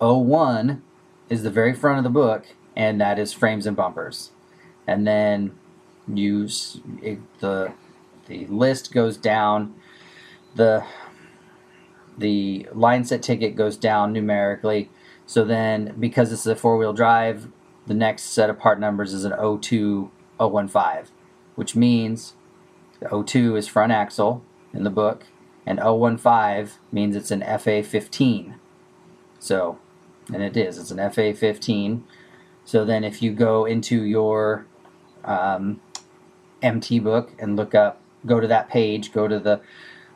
01 0.00 0.82
is 1.28 1.42
the 1.42 1.50
very 1.50 1.74
front 1.74 1.98
of 1.98 2.04
the 2.04 2.10
book, 2.10 2.46
and 2.74 3.00
that 3.00 3.18
is 3.18 3.32
frames 3.32 3.66
and 3.66 3.76
bumpers. 3.76 4.30
And 4.86 5.06
then 5.06 5.56
use 6.12 6.80
the 7.40 7.72
the 8.26 8.46
list 8.46 8.92
goes 8.92 9.16
down, 9.16 9.74
the 10.54 10.84
the 12.18 12.66
line 12.72 13.04
set 13.04 13.22
ticket 13.22 13.56
goes 13.56 13.76
down 13.76 14.12
numerically. 14.12 14.90
So 15.26 15.44
then, 15.44 15.94
because 15.98 16.30
this 16.30 16.40
is 16.40 16.46
a 16.46 16.56
four 16.56 16.76
wheel 16.76 16.92
drive, 16.92 17.48
the 17.86 17.94
next 17.94 18.24
set 18.24 18.48
of 18.48 18.58
part 18.58 18.78
numbers 18.78 19.12
is 19.12 19.24
an 19.24 19.32
02015, 19.32 21.12
which 21.56 21.74
means 21.74 22.34
the 23.00 23.06
O2 23.06 23.58
is 23.58 23.68
front 23.68 23.92
axle 23.92 24.42
in 24.72 24.84
the 24.84 24.90
book, 24.90 25.24
and 25.66 25.78
015 25.78 26.78
means 26.92 27.16
it's 27.16 27.30
an 27.30 27.42
FA15. 27.42 28.54
So, 29.38 29.78
and 30.32 30.42
it 30.42 30.56
is, 30.56 30.78
it's 30.78 30.90
an 30.90 30.98
FA15. 30.98 32.02
So 32.64 32.84
then 32.84 33.04
if 33.04 33.22
you 33.22 33.32
go 33.32 33.64
into 33.64 34.02
your 34.02 34.66
um, 35.24 35.80
MT 36.62 37.00
book 37.00 37.32
and 37.38 37.56
look 37.56 37.74
up, 37.74 38.00
go 38.24 38.40
to 38.40 38.46
that 38.48 38.68
page, 38.68 39.12
go 39.12 39.28
to 39.28 39.38
the 39.38 39.60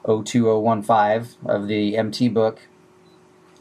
02015 0.07 1.49
of 1.49 1.69
the 1.69 1.97
MT 1.97 2.29
book, 2.29 2.61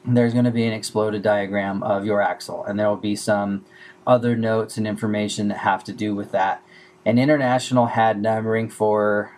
there's 0.05 0.33
going 0.33 0.45
to 0.45 0.51
be 0.51 0.65
an 0.65 0.73
exploded 0.73 1.21
diagram 1.21 1.83
of 1.83 2.05
your 2.05 2.21
axle, 2.21 2.63
and 2.63 2.79
there 2.79 2.87
will 2.87 2.95
be 2.95 3.15
some 3.15 3.65
other 4.07 4.35
notes 4.35 4.77
and 4.77 4.87
information 4.87 5.49
that 5.49 5.59
have 5.59 5.83
to 5.83 5.93
do 5.93 6.15
with 6.15 6.31
that 6.31 6.63
and 7.05 7.19
international 7.19 7.87
had 7.87 8.21
numbering 8.21 8.69
for 8.69 9.37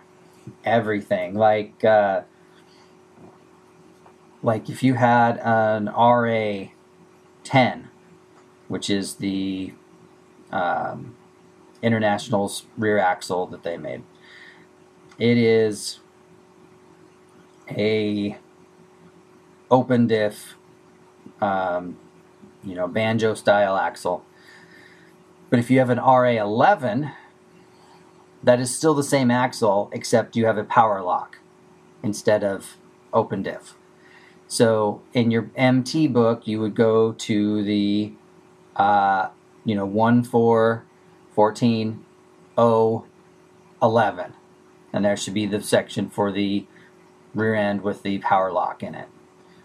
everything. 0.64 1.34
Like 1.34 1.84
uh, 1.84 2.22
like 4.42 4.68
if 4.68 4.82
you 4.82 4.94
had 4.94 5.38
an 5.38 5.86
RA 5.86 6.68
10 7.44 7.88
which 8.68 8.88
is 8.88 9.16
the 9.16 9.72
um, 10.50 11.14
international's 11.82 12.64
rear 12.76 12.98
axle 12.98 13.46
that 13.46 13.62
they 13.62 13.76
made 13.76 14.02
it 15.18 15.36
is 15.38 16.00
a 17.68 18.36
open 19.70 20.06
diff 20.06 20.54
um, 21.40 21.96
you 22.64 22.74
know 22.74 22.86
banjo 22.86 23.34
style 23.34 23.76
axle. 23.76 24.24
But 25.50 25.58
if 25.58 25.70
you 25.70 25.78
have 25.80 25.90
an 25.90 25.98
RA11 25.98 27.12
that 28.42 28.60
is 28.60 28.74
still 28.74 28.94
the 28.94 29.02
same 29.02 29.30
axle, 29.30 29.88
except 29.92 30.36
you 30.36 30.46
have 30.46 30.58
a 30.58 30.64
power 30.64 31.02
lock 31.02 31.38
instead 32.02 32.42
of 32.42 32.76
open 33.12 33.42
diff. 33.42 33.74
So 34.48 35.00
in 35.14 35.30
your 35.30 35.50
MT 35.56 36.08
book, 36.08 36.46
you 36.46 36.60
would 36.60 36.74
go 36.74 37.12
to 37.12 37.62
the, 37.62 38.12
uh, 38.76 39.28
you 39.64 39.74
know, 39.74 39.86
1, 39.86 40.24
4, 40.24 40.84
14, 41.34 42.04
0, 42.56 43.06
11. 43.82 44.34
And 44.92 45.04
there 45.04 45.16
should 45.16 45.34
be 45.34 45.46
the 45.46 45.62
section 45.62 46.10
for 46.10 46.30
the 46.30 46.66
rear 47.34 47.54
end 47.54 47.80
with 47.80 48.02
the 48.02 48.18
power 48.18 48.52
lock 48.52 48.82
in 48.82 48.94
it. 48.94 49.08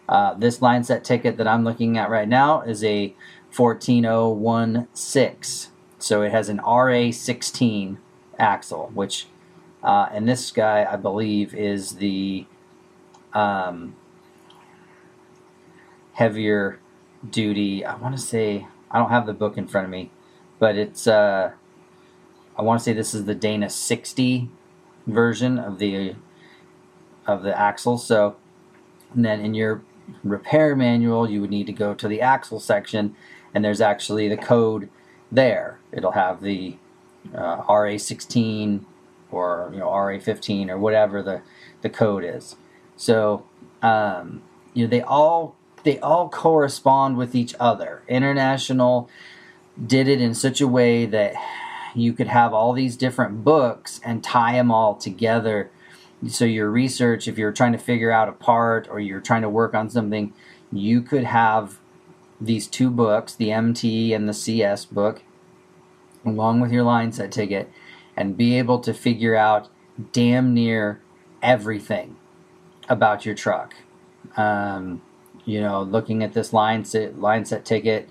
Uh, 0.08 0.34
this 0.36 0.62
line 0.62 0.86
set 0.86 1.04
ticket 1.04 1.36
that 1.36 1.48
I'm 1.48 1.66
looking 1.66 1.98
at 1.98 2.10
right 2.10 2.30
now 2.30 2.62
is 2.62 2.82
a 2.84 3.14
14016. 3.52 5.72
So 6.00 6.22
it 6.22 6.32
has 6.32 6.48
an 6.48 6.60
RA16 6.60 7.98
axle, 8.38 8.92
which, 8.94 9.28
uh, 9.84 10.08
and 10.12 10.28
this 10.28 10.52
guy, 10.52 10.88
I 10.90 10.96
believe, 10.96 11.54
is 11.54 11.94
the 11.94 12.46
um, 13.34 13.96
heavier 16.14 16.80
duty. 17.30 17.86
I 17.86 17.96
want 17.96 18.16
to 18.16 18.22
say, 18.22 18.68
I 18.92 19.00
don't 19.00 19.10
have 19.10 19.26
the 19.26 19.34
book 19.34 19.58
in 19.58 19.68
front 19.68 19.86
of 19.86 19.92
me, 19.92 20.12
but 20.60 20.76
it's, 20.76 21.08
uh, 21.08 21.52
I 22.58 22.62
want 22.62 22.80
to 22.80 22.84
say 22.84 22.94
this 22.94 23.14
is 23.14 23.26
the 23.26 23.36
Dana 23.36 23.70
60 23.70 24.50
version 25.06 25.58
of 25.58 25.80
the 25.80 26.16
of 27.26 27.44
the 27.44 27.58
axle. 27.58 27.98
So, 27.98 28.38
and 29.14 29.24
then 29.24 29.42
in 29.42 29.54
your 29.54 29.84
repair 30.24 30.76
manual, 30.76 31.30
you 31.30 31.42
would 31.42 31.50
need 31.50 31.68
to 31.68 31.74
go 31.74 31.94
to 31.94 32.08
the 32.08 32.22
axle 32.22 32.60
section, 32.60 33.16
and 33.54 33.64
there's 33.64 33.82
actually 33.82 34.30
the 34.30 34.38
code 34.38 34.90
there. 35.32 35.80
It'll 35.92 36.12
have 36.12 36.42
the 36.42 36.78
uh, 37.36 37.64
RA16 37.64 38.84
or 39.32 39.70
you 39.74 39.80
know 39.80 39.88
RA15 39.88 40.70
or 40.70 40.78
whatever 40.78 41.22
the 41.22 41.42
the 41.82 41.90
code 41.90 42.24
is. 42.24 42.56
So 42.96 43.46
um, 43.82 44.42
you 44.74 44.86
know 44.86 44.90
they 44.90 45.02
all 45.02 45.56
they 45.84 46.00
all 46.00 46.30
correspond 46.30 47.18
with 47.18 47.36
each 47.36 47.56
other. 47.60 48.04
International 48.08 49.10
did 49.86 50.08
it 50.08 50.20
in 50.20 50.34
such 50.34 50.60
a 50.60 50.68
way 50.68 51.06
that 51.06 51.34
you 51.96 52.14
could 52.14 52.28
have 52.28 52.54
all 52.54 52.74
these 52.74 52.96
different 52.96 53.44
books 53.44 54.00
and 54.04 54.24
tie 54.24 54.54
them 54.54 54.72
all 54.72 54.96
together. 54.96 55.70
So 56.28 56.46
your 56.46 56.70
research, 56.70 57.28
if 57.28 57.38
you're 57.38 57.52
trying 57.52 57.74
to 57.74 57.78
figure 57.78 58.12
out 58.12 58.30
a 58.30 58.34
part 58.34 58.88
or 58.90 59.00
you're 59.00 59.22
trying 59.22 59.44
to 59.44 59.50
work 59.50 59.74
on 59.74 59.90
something, 59.90 60.34
you 60.72 61.02
could 61.02 61.24
have 61.24 61.80
these 62.40 62.68
two 62.68 62.90
books, 62.90 63.34
the 63.34 63.52
MT 63.52 64.14
and 64.14 64.28
the 64.28 64.34
CS 64.34 64.86
book, 64.86 65.24
along 66.26 66.60
with 66.60 66.72
your 66.72 66.84
line 66.84 67.12
set 67.12 67.32
ticket, 67.32 67.70
and 68.16 68.38
be 68.38 68.58
able 68.58 68.80
to 68.80 68.94
figure 68.94 69.36
out 69.36 69.70
damn 70.12 70.54
near 70.54 71.02
everything 71.42 72.16
about 72.90 73.26
your 73.26 73.36
truck. 73.36 73.76
Um, 74.36 75.02
you 75.46 75.62
know, 75.62 75.82
looking 75.82 76.24
at 76.24 76.34
this 76.34 76.52
line 76.54 76.86
set 76.86 77.20
line 77.20 77.46
set 77.46 77.66
ticket, 77.66 78.10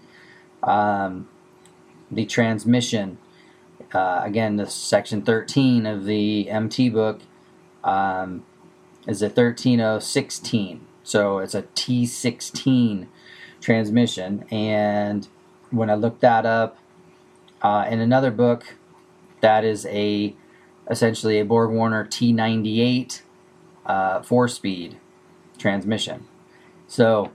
um, 0.63 1.29
the 2.11 2.25
transmission. 2.25 3.19
Uh, 3.93 4.21
again, 4.25 4.57
the 4.57 4.67
section 4.67 5.23
13 5.23 5.87
of 5.87 6.07
the 6.07 6.51
MT 6.51 6.89
book 6.89 7.21
um, 7.85 8.45
is 9.07 9.23
a 9.23 9.31
13016. 9.31 10.87
So 11.03 11.39
it's 11.39 11.55
a 11.55 11.63
T16 11.63 13.07
transmission. 13.61 14.45
And 14.51 15.29
when 15.71 15.89
I 15.89 15.95
looked 15.95 16.21
that 16.23 16.45
up 16.45 16.79
uh, 17.67 17.85
in 17.91 17.99
another 17.99 18.31
book, 18.31 18.77
that 19.41 19.65
is 19.65 19.87
a 19.87 20.37
essentially 20.89 21.41
a 21.41 21.45
Borg 21.45 21.73
Warner 21.73 22.05
T98 22.05 23.23
uh, 23.85 24.23
four 24.23 24.47
speed 24.47 24.99
transmission. 25.59 26.29
So, 26.87 27.33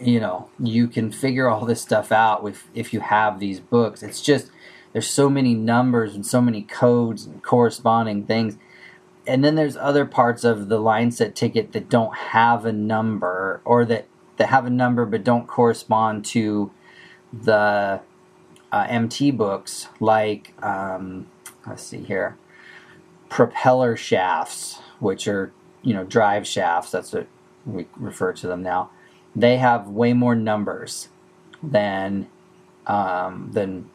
you 0.00 0.18
know, 0.18 0.50
you 0.58 0.88
can 0.88 1.12
figure 1.12 1.48
all 1.48 1.64
this 1.64 1.80
stuff 1.80 2.10
out 2.10 2.52
if 2.74 2.92
you 2.92 2.98
have 2.98 3.38
these 3.38 3.60
books. 3.60 4.02
It's 4.02 4.20
just 4.20 4.50
there's 4.92 5.08
so 5.08 5.30
many 5.30 5.54
numbers 5.54 6.16
and 6.16 6.26
so 6.26 6.40
many 6.40 6.62
codes 6.62 7.26
and 7.26 7.40
corresponding 7.44 8.26
things. 8.26 8.56
And 9.24 9.44
then 9.44 9.54
there's 9.54 9.76
other 9.76 10.04
parts 10.04 10.42
of 10.42 10.68
the 10.68 10.80
line 10.80 11.12
set 11.12 11.36
ticket 11.36 11.70
that 11.74 11.88
don't 11.88 12.16
have 12.16 12.66
a 12.66 12.72
number 12.72 13.60
or 13.64 13.84
that, 13.84 14.08
that 14.36 14.48
have 14.48 14.66
a 14.66 14.70
number 14.70 15.06
but 15.06 15.22
don't 15.22 15.46
correspond 15.46 16.24
to 16.24 16.72
the 17.32 18.00
uh, 18.72 18.86
MT 18.88 19.30
books, 19.32 19.88
like, 20.00 20.52
um, 20.62 21.26
let's 21.66 21.82
see 21.82 22.02
here, 22.02 22.36
propeller 23.28 23.96
shafts, 23.96 24.80
which 24.98 25.28
are, 25.28 25.52
you 25.82 25.94
know, 25.94 26.04
drive 26.04 26.46
shafts. 26.46 26.90
That's 26.90 27.12
what 27.12 27.26
we 27.64 27.86
refer 27.96 28.32
to 28.34 28.46
them 28.46 28.62
now. 28.62 28.90
They 29.34 29.58
have 29.58 29.88
way 29.88 30.12
more 30.12 30.34
numbers 30.34 31.08
than 31.62 32.28
um, 32.86 33.50
than 33.52 33.90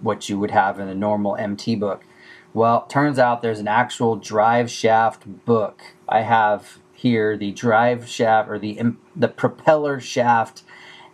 what 0.00 0.28
you 0.28 0.38
would 0.38 0.50
have 0.50 0.80
in 0.80 0.88
a 0.88 0.94
normal 0.94 1.36
MT 1.36 1.76
book. 1.76 2.04
Well, 2.52 2.86
turns 2.86 3.18
out 3.18 3.42
there's 3.42 3.60
an 3.60 3.68
actual 3.68 4.16
drive 4.16 4.70
shaft 4.70 5.44
book. 5.44 5.82
I 6.08 6.22
have 6.22 6.78
here 6.92 7.36
the 7.36 7.52
drive 7.52 8.08
shaft 8.08 8.48
or 8.48 8.58
the 8.58 8.80
the 9.14 9.28
propeller 9.28 10.00
shaft 10.00 10.62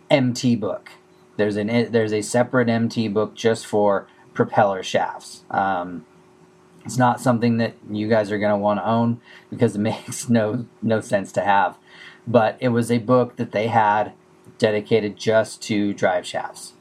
MT 0.09 0.55
book. 0.55 0.91
There's 1.37 1.55
an 1.55 1.91
there's 1.91 2.13
a 2.13 2.21
separate 2.21 2.67
MT 2.67 3.07
book 3.07 3.35
just 3.35 3.65
for 3.65 4.07
propeller 4.33 4.83
shafts. 4.83 5.43
Um, 5.49 6.05
it's 6.85 6.97
not 6.97 7.19
something 7.19 7.57
that 7.57 7.75
you 7.89 8.07
guys 8.07 8.31
are 8.31 8.37
going 8.37 8.51
to 8.51 8.57
want 8.57 8.79
to 8.79 8.87
own 8.87 9.19
because 9.49 9.75
it 9.75 9.79
makes 9.91 10.29
no 10.29 10.65
no 10.81 10.99
sense 10.99 11.31
to 11.33 11.41
have. 11.41 11.77
But 12.25 12.57
it 12.59 12.69
was 12.69 12.91
a 12.91 12.97
book 12.97 13.37
that 13.37 13.51
they 13.51 13.67
had 13.67 14.13
dedicated 14.57 15.17
just 15.17 15.61
to 15.63 15.93
drive 15.93 16.25
shafts, 16.25 16.73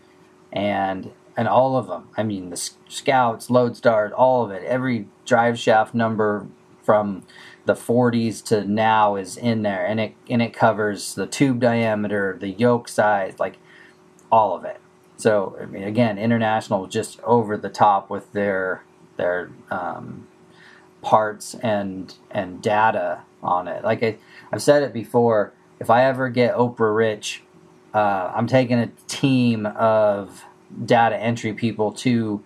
and 0.53 1.13
and 1.37 1.47
all 1.47 1.77
of 1.77 1.87
them. 1.87 2.09
I 2.17 2.23
mean, 2.23 2.51
the 2.51 2.57
Scouts, 2.57 3.49
Loadstars, 3.49 4.13
all 4.17 4.45
of 4.45 4.51
it. 4.51 4.63
Every 4.65 5.07
drive 5.27 5.59
shaft 5.59 5.95
number 5.95 6.47
from 6.83 7.25
the 7.67 7.75
40s 7.75 8.43
to 8.45 8.65
now 8.65 9.17
is 9.17 9.37
in 9.37 9.63
there, 9.63 9.85
and 9.85 10.01
it 10.01 10.15
and 10.29 10.41
it 10.41 10.55
covers 10.55 11.15
the 11.15 11.27
tube 11.27 11.61
diameter, 11.61 12.37
the 12.41 12.51
yoke 12.51 12.89
size, 12.89 13.35
like 13.39 13.59
all 14.31 14.57
of 14.57 14.65
it. 14.65 14.81
So 15.17 15.57
I 15.61 15.67
mean, 15.67 15.85
again, 15.85 16.19
international 16.19 16.87
just 16.87 17.21
over 17.23 17.57
the 17.57 17.71
top 17.71 18.11
with 18.11 18.33
their 18.33 18.83
their 19.17 19.51
um, 19.71 20.27
parts 21.03 21.55
and 21.55 22.15
and 22.31 22.63
data 22.63 23.23
on 23.43 23.69
it. 23.69 23.85
Like 23.85 24.03
I, 24.03 24.17
I've 24.53 24.63
said 24.63 24.83
it 24.83 24.93
before. 24.93 25.53
If 25.79 25.91
I 25.91 26.05
ever 26.05 26.29
get 26.31 26.55
Oprah 26.55 26.97
rich, 26.97 27.43
uh, 27.95 28.33
I'm 28.35 28.47
taking 28.47 28.79
a 28.79 28.91
team 29.07 29.67
of 29.67 30.45
data 30.85 31.17
entry 31.17 31.53
people 31.53 31.93
to 31.93 32.43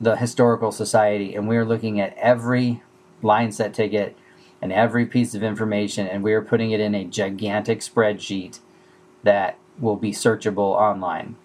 the 0.00 0.16
historical 0.16 0.72
society, 0.72 1.34
and 1.34 1.46
we're 1.48 1.64
looking 1.64 2.00
at 2.00 2.16
every 2.16 2.82
line 3.22 3.52
set 3.52 3.74
ticket 3.74 4.16
and 4.62 4.72
every 4.72 5.06
piece 5.06 5.34
of 5.34 5.42
information, 5.42 6.06
and 6.06 6.22
we 6.22 6.32
are 6.32 6.42
putting 6.42 6.70
it 6.70 6.80
in 6.80 6.94
a 6.94 7.04
gigantic 7.04 7.80
spreadsheet 7.80 8.60
that 9.22 9.58
will 9.80 9.96
be 9.96 10.12
searchable 10.12 10.74
online. 10.74 11.36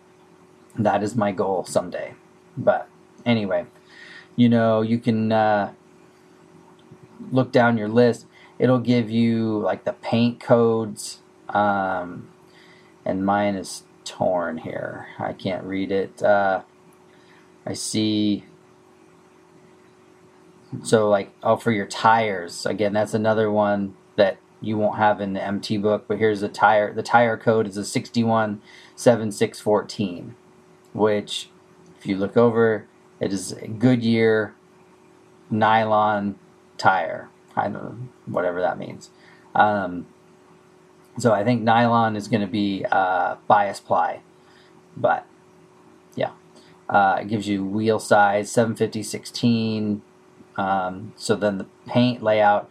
That 0.78 1.04
is 1.04 1.16
my 1.16 1.32
goal 1.32 1.64
someday. 1.64 2.14
But 2.58 2.88
anyway, 3.26 3.66
you 4.36 4.50
know, 4.50 4.82
you 4.82 5.00
can 5.00 5.32
uh, 5.32 5.74
look 7.32 7.52
down 7.52 7.78
your 7.78 7.88
list. 7.88 8.26
It'll 8.60 8.80
give 8.80 9.10
you 9.10 9.60
like 9.60 9.84
the 9.84 9.94
paint 9.94 10.40
codes, 10.40 11.20
um, 11.50 12.30
and 13.06 13.26
mine 13.26 13.56
is 13.56 13.84
torn 14.06 14.60
here. 14.60 15.08
I 15.20 15.34
can't 15.34 15.64
read 15.64 15.92
it. 15.92 16.22
Uh, 16.22 16.62
I 17.66 17.74
see. 17.74 18.46
So, 20.84 21.10
like, 21.10 21.32
oh, 21.42 21.56
for 21.56 21.72
your 21.72 21.86
tires, 21.86 22.66
again, 22.66 22.94
that's 22.94 23.14
another 23.14 23.50
one 23.50 23.96
that 24.18 24.38
you 24.66 24.78
won't 24.78 24.98
have 24.98 25.22
in 25.22 25.34
the 25.34 25.44
MT 25.44 25.78
book. 25.78 26.06
But 26.08 26.18
here's 26.18 26.42
the 26.42 26.50
tire. 26.50 26.92
The 26.94 27.04
tire 27.04 27.38
code 27.38 27.68
is 27.68 27.78
a 27.78 27.86
617614, 27.86 30.36
which, 30.94 31.50
if 31.98 32.06
you 32.06 32.18
look 32.18 32.36
over, 32.36 32.88
it 33.20 33.32
is 33.32 33.54
a 33.54 33.68
Goodyear 33.68 34.56
nylon 35.50 36.38
tire. 36.78 37.30
I 37.56 37.64
don't 37.64 37.74
know, 37.74 37.98
whatever 38.26 38.62
that 38.62 38.78
means. 38.78 39.10
Um, 39.54 40.08
so 41.18 41.32
I 41.32 41.46
think 41.46 41.62
nylon 41.62 42.16
is 42.16 42.28
going 42.28 42.42
to 42.42 42.48
be 42.48 42.86
uh, 42.92 43.36
bias 43.48 43.80
ply, 43.80 44.22
but 44.98 45.26
yeah, 46.16 46.32
uh, 46.90 47.20
it 47.22 47.30
gives 47.30 47.48
you 47.48 47.64
wheel 47.64 48.00
size 48.00 48.52
750 48.52 49.04
16. 49.04 50.02
Um, 50.58 51.14
so 51.16 51.36
then 51.36 51.58
the 51.58 51.68
paint 51.88 52.22
layout 52.22 52.70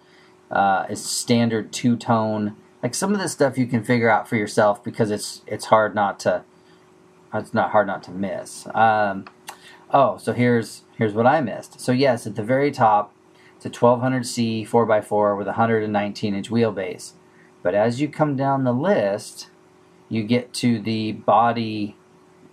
uh, 0.50 0.86
is 0.88 1.04
standard 1.04 1.72
two 1.72 1.96
tone. 1.96 2.56
Like 2.82 2.94
some 2.94 3.14
of 3.14 3.20
this 3.20 3.32
stuff 3.32 3.56
you 3.56 3.66
can 3.66 3.82
figure 3.82 4.10
out 4.10 4.28
for 4.28 4.36
yourself 4.36 4.82
because 4.82 5.10
it's 5.10 5.42
it's 5.46 5.66
hard 5.66 5.94
not 5.94 6.18
to 6.20 6.44
it's 7.32 7.54
not 7.54 7.70
hard 7.70 7.86
not 7.86 8.02
to 8.04 8.10
miss. 8.10 8.66
Um, 8.74 9.24
oh, 9.90 10.16
so 10.18 10.32
here's 10.32 10.82
here's 10.96 11.14
what 11.14 11.26
I 11.26 11.40
missed. 11.40 11.80
So 11.80 11.92
yes, 11.92 12.26
at 12.26 12.36
the 12.36 12.42
very 12.42 12.70
top, 12.70 13.12
it's 13.56 13.66
a 13.66 13.70
1200C 13.70 14.68
4x4 14.68 15.36
with 15.36 15.46
a 15.46 15.50
119 15.50 16.34
inch 16.34 16.50
wheelbase. 16.50 17.12
But 17.62 17.74
as 17.74 18.00
you 18.00 18.08
come 18.08 18.36
down 18.36 18.64
the 18.64 18.74
list, 18.74 19.48
you 20.08 20.22
get 20.22 20.52
to 20.54 20.78
the 20.78 21.12
body 21.12 21.96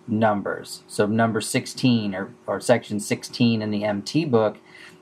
numbers. 0.08 0.84
So 0.88 1.06
number 1.06 1.42
16 1.42 2.16
or, 2.16 2.34
or 2.48 2.60
section 2.60 3.00
16 3.00 3.62
in 3.62 3.72
the 3.72 3.84
MT 3.84 4.26
book 4.26 4.58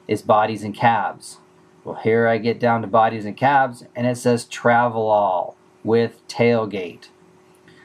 is 0.07 0.21
bodies 0.21 0.63
and 0.63 0.73
cabs. 0.73 1.37
Well, 1.83 1.95
here 1.95 2.27
I 2.27 2.37
get 2.37 2.59
down 2.59 2.81
to 2.81 2.87
bodies 2.87 3.25
and 3.25 3.37
cabs 3.37 3.83
and 3.95 4.05
it 4.05 4.17
says 4.17 4.45
Travelall 4.45 5.55
with 5.83 6.25
tailgate. 6.27 7.07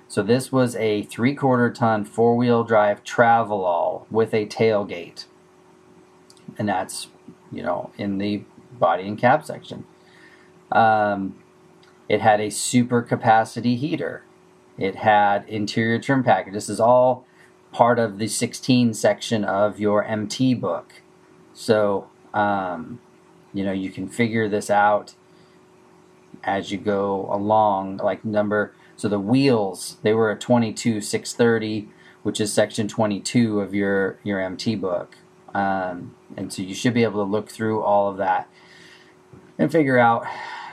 So 0.09 0.23
this 0.23 0.53
was 0.53 0.77
a 0.77 1.03
three 1.03 1.35
quarter 1.35 1.71
ton 1.71 2.05
four 2.05 2.37
wheel 2.37 2.65
drive 2.65 3.03
Travelall 3.05 4.07
with 4.11 4.35
a 4.35 4.47
tailgate. 4.47 5.27
And 6.59 6.69
that's, 6.69 7.09
you 7.51 7.63
know, 7.63 7.91
in 7.97 8.19
the 8.19 8.45
body 8.79 9.09
and 9.09 9.19
cab 9.19 9.45
section. 9.45 9.87
Um, 10.71 11.37
it 12.09 12.21
had 12.21 12.41
a 12.41 12.51
super 12.51 13.03
capacity 13.03 13.77
heater. 13.77 14.25
It 14.77 14.97
had 14.97 15.49
interior 15.49 15.99
trim 15.99 16.23
package. 16.23 16.53
This 16.53 16.69
is 16.69 16.81
all 16.81 17.27
part 17.73 17.99
of 17.99 18.19
the 18.19 18.29
16 18.29 18.95
section 18.95 19.45
of 19.45 19.81
your 19.81 20.05
MT 20.05 20.55
book. 20.55 21.03
So, 21.53 22.09
um, 22.33 23.01
you 23.55 23.65
know, 23.65 23.73
you 23.73 23.91
can 23.91 24.09
figure 24.09 24.49
this 24.49 24.69
out 24.69 25.15
as 26.43 26.71
you 26.71 26.79
go 26.79 27.29
along. 27.31 27.99
Like 27.99 28.25
number, 28.25 28.75
so 28.97 29.09
the 29.09 29.19
wheels, 29.19 29.97
they 30.03 30.13
were 30.13 30.31
a 30.31 30.37
22 30.37 31.01
630, 31.01 31.89
which 32.23 32.41
is 32.41 32.53
section 32.53 32.89
22 32.89 33.61
of 33.61 33.75
your, 33.75 34.19
your 34.23 34.41
MT 34.41 34.75
book. 34.75 35.17
Um, 35.55 36.17
and 36.37 36.53
so 36.53 36.63
you 36.63 36.75
should 36.75 36.95
be 36.95 37.05
able 37.05 37.25
to 37.25 37.31
look 37.31 37.49
through 37.49 37.83
all 37.83 38.11
of 38.11 38.17
that 38.19 38.49
and 39.57 39.71
figure 39.71 39.99
out, 39.99 40.27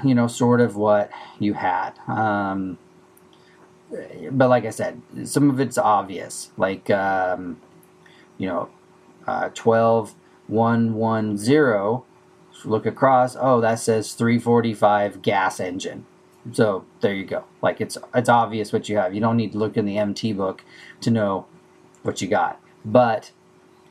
you 0.04 0.16
know, 0.16 0.28
sort 0.28 0.60
of 0.60 0.76
what 0.76 1.12
you 1.40 1.54
had. 1.54 1.92
Um, 2.08 2.80
but 4.32 4.50
like 4.50 4.66
I 4.66 4.70
said, 4.70 5.02
some 5.26 5.50
of 5.50 5.60
it's 5.60 5.78
obvious, 5.78 6.52
like 6.58 6.90
um, 6.90 7.60
you 8.38 8.48
know, 8.48 8.70
uh, 9.28 9.50
twelve 9.54 10.16
one 10.48 10.94
one 10.94 11.38
zero. 11.38 12.06
Look 12.66 12.86
across. 12.86 13.36
Oh, 13.40 13.62
that 13.62 13.80
says 13.80 14.14
three 14.14 14.40
forty 14.40 14.74
five 14.74 15.22
gas 15.22 15.60
engine. 15.60 16.06
So 16.52 16.86
there 17.02 17.14
you 17.14 17.26
go. 17.26 17.46
Like 17.62 17.82
it's 17.82 17.98
it's 18.14 18.30
obvious 18.30 18.74
what 18.74 18.90
you 18.90 18.98
have. 18.98 19.14
You 19.14 19.22
don't 19.22 19.38
need 19.38 19.54
to 19.54 19.58
look 19.58 19.78
in 19.78 19.86
the 19.86 19.98
MT 19.98 20.34
book 20.34 20.64
to 21.02 21.12
know 21.12 21.46
what 22.04 22.22
you 22.22 22.28
got. 22.28 22.60
But 22.84 23.32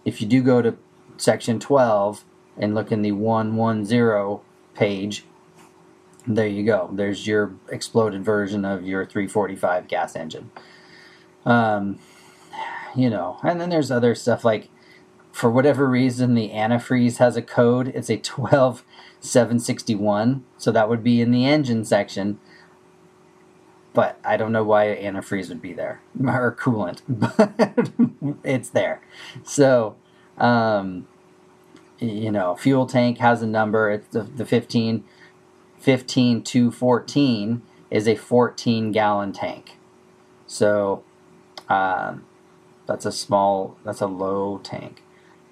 if 0.04 0.20
you 0.20 0.26
do 0.26 0.42
go 0.42 0.62
to 0.62 0.76
section 1.16 1.60
twelve 1.60 2.24
and 2.56 2.74
look 2.74 2.90
in 2.90 3.02
the 3.02 3.12
one 3.12 3.56
one 3.56 3.84
zero 3.84 4.42
page, 4.74 5.24
there 6.26 6.46
you 6.46 6.64
go. 6.64 6.90
There's 6.92 7.26
your 7.26 7.54
exploded 7.68 8.24
version 8.24 8.64
of 8.64 8.84
your 8.84 9.06
345 9.06 9.88
gas 9.88 10.14
engine. 10.14 10.50
Um, 11.44 11.98
you 12.94 13.08
know, 13.08 13.38
and 13.42 13.60
then 13.60 13.70
there's 13.70 13.90
other 13.90 14.14
stuff 14.14 14.44
like, 14.44 14.68
for 15.32 15.50
whatever 15.50 15.88
reason, 15.88 16.34
the 16.34 16.50
antifreeze 16.50 17.16
has 17.18 17.36
a 17.36 17.42
code. 17.42 17.88
It's 17.88 18.10
a 18.10 18.16
12761, 18.16 20.44
so 20.58 20.72
that 20.72 20.88
would 20.88 21.04
be 21.04 21.20
in 21.20 21.30
the 21.30 21.46
engine 21.46 21.84
section. 21.84 22.40
But 23.92 24.20
I 24.24 24.36
don't 24.36 24.52
know 24.52 24.62
why 24.62 24.86
antifreeze 24.86 25.48
would 25.48 25.62
be 25.62 25.72
there 25.72 26.00
or 26.24 26.56
coolant, 26.58 27.02
but 27.08 27.90
it's 28.44 28.70
there. 28.70 29.02
So, 29.42 29.96
um, 30.38 31.08
you 31.98 32.30
know, 32.30 32.54
fuel 32.54 32.86
tank 32.86 33.18
has 33.18 33.42
a 33.42 33.46
number. 33.46 33.90
It's 33.90 34.06
the, 34.08 34.22
the 34.22 34.46
15 34.46 35.04
15 35.80 36.42
to 36.42 36.70
14 36.70 37.62
is 37.90 38.06
a 38.06 38.14
14 38.14 38.92
gallon 38.92 39.32
tank. 39.32 39.78
So 40.46 41.02
um, 41.68 42.24
that's 42.86 43.06
a 43.06 43.12
small, 43.12 43.76
that's 43.84 44.00
a 44.00 44.06
low 44.06 44.58
tank. 44.58 45.02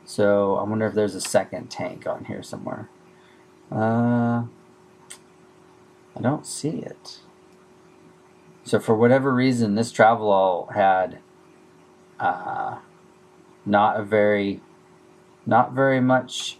So 0.09 0.57
I 0.57 0.63
wonder 0.63 0.87
if 0.87 0.95
there's 0.95 1.15
a 1.15 1.21
second 1.21 1.71
tank 1.71 2.07
on 2.07 2.25
here 2.25 2.43
somewhere. 2.43 2.89
Uh, 3.71 4.45
I 6.17 6.21
don't 6.23 6.47
see 6.47 6.79
it. 6.79 7.19
So 8.65 8.81
for 8.81 8.95
whatever 8.95 9.35
reason, 9.35 9.75
this 9.75 9.93
Travelall 9.93 10.73
had 10.75 11.19
uh, 12.19 12.79
not 13.67 14.01
a 14.01 14.03
very, 14.03 14.63
not 15.45 15.75
very 15.75 16.01
much 16.01 16.57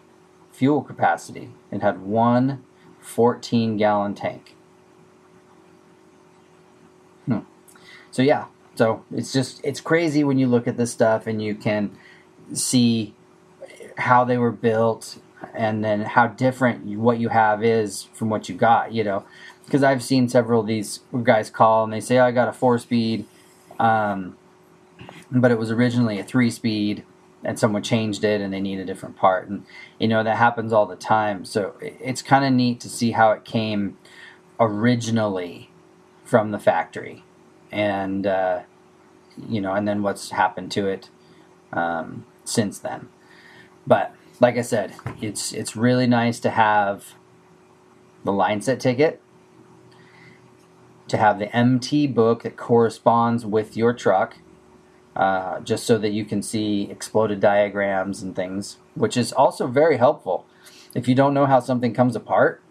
fuel 0.53 0.83
capacity. 0.83 1.51
It 1.73 1.81
had 1.81 2.03
one 2.03 2.63
14 3.01 3.79
gallon 3.79 4.15
tank. 4.15 4.57
Hmm. 7.25 7.39
So 8.11 8.21
yeah, 8.21 8.49
so 8.75 9.07
it's 9.11 9.33
just 9.33 9.63
it's 9.65 9.81
crazy 9.81 10.23
when 10.23 10.39
you 10.39 10.49
look 10.49 10.69
at 10.69 10.77
this 10.77 10.93
stuff 10.93 11.27
and 11.27 11.41
you 11.41 11.55
can 11.55 11.97
see 12.53 13.15
how 13.99 14.25
they 14.25 14.39
were 14.39 14.53
built 14.53 15.19
and 15.55 15.85
then 15.85 16.03
how 16.03 16.27
different 16.27 16.99
what 16.99 17.19
you 17.19 17.29
have 17.29 17.63
is 17.63 18.05
from 18.15 18.31
what 18.31 18.49
you 18.49 18.55
got, 18.55 18.93
you 18.93 19.05
know. 19.05 19.25
Because 19.65 19.83
I've 19.83 20.03
seen 20.03 20.29
several 20.29 20.63
of 20.63 20.67
these 20.67 21.01
guys 21.23 21.51
call 21.51 21.85
and 21.85 21.93
they 21.93 22.01
say, 22.01 22.19
oh, 22.19 22.25
I 22.25 22.31
got 22.31 22.49
a 22.49 22.53
four 22.53 22.79
speed, 22.79 23.27
um, 23.79 24.37
but 25.31 25.51
it 25.51 25.59
was 25.59 25.71
originally 25.71 26.19
a 26.19 26.25
three 26.25 26.51
speed 26.51 27.05
and 27.45 27.59
someone 27.59 27.83
changed 27.83 28.25
it 28.25 28.41
and 28.41 28.53
they 28.53 28.61
need 28.61 28.79
a 28.79 28.85
different 28.85 29.17
part 29.17 29.49
and 29.49 29.65
you 29.99 30.09
know 30.09 30.25
that 30.25 30.37
happens 30.37 30.73
all 30.73 30.87
the 30.87 30.97
time 30.97 31.45
so 31.45 31.75
it's 31.81 32.21
kind 32.21 32.45
of 32.45 32.53
neat 32.53 32.81
to 32.81 32.89
see 32.89 33.13
how 33.13 33.31
it 33.31 33.45
came 33.45 33.97
originally 34.59 35.71
from 36.25 36.51
the 36.51 36.59
factory 36.59 37.23
and 37.71 38.27
uh, 38.27 38.61
you 39.49 39.61
know 39.61 39.73
and 39.73 39.87
then 39.87 40.03
what's 40.03 40.31
happened 40.31 40.73
to 40.73 40.89
it 40.89 41.11
um, 41.73 42.27
since 42.45 42.79
then 42.79 43.09
but 43.89 44.15
like 44.41 44.57
i 44.57 44.63
said 44.63 44.95
it's 45.21 45.53
it's 45.53 45.75
really 45.75 46.07
nice 46.07 46.39
to 46.39 46.51
have 46.51 47.15
the 48.25 48.33
line 48.33 48.61
set 48.61 48.79
ticket 48.79 49.21
to 51.09 51.17
have 51.17 51.39
the 51.39 51.57
mt 51.57 52.07
book 52.07 52.43
that 52.43 52.57
corresponds 52.57 53.45
with 53.45 53.77
your 53.77 53.93
truck 53.93 54.37
uh, 55.19 55.59
just 55.61 55.85
so 55.85 55.99
that 55.99 56.13
you 56.13 56.25
can 56.25 56.41
see 56.41 56.89
exploded 56.91 57.41
diagrams 57.41 58.23
and 58.23 58.37
things, 58.37 58.79
which 58.95 59.17
is 59.17 59.33
also 59.33 59.67
very 59.67 59.97
helpful. 59.97 60.47
If 60.95 61.09
you 61.09 61.17
don't 61.17 61.35
know 61.35 61.47
how 61.47 61.59
something 61.59 61.93
comes 61.93 62.15
apart 62.15 62.63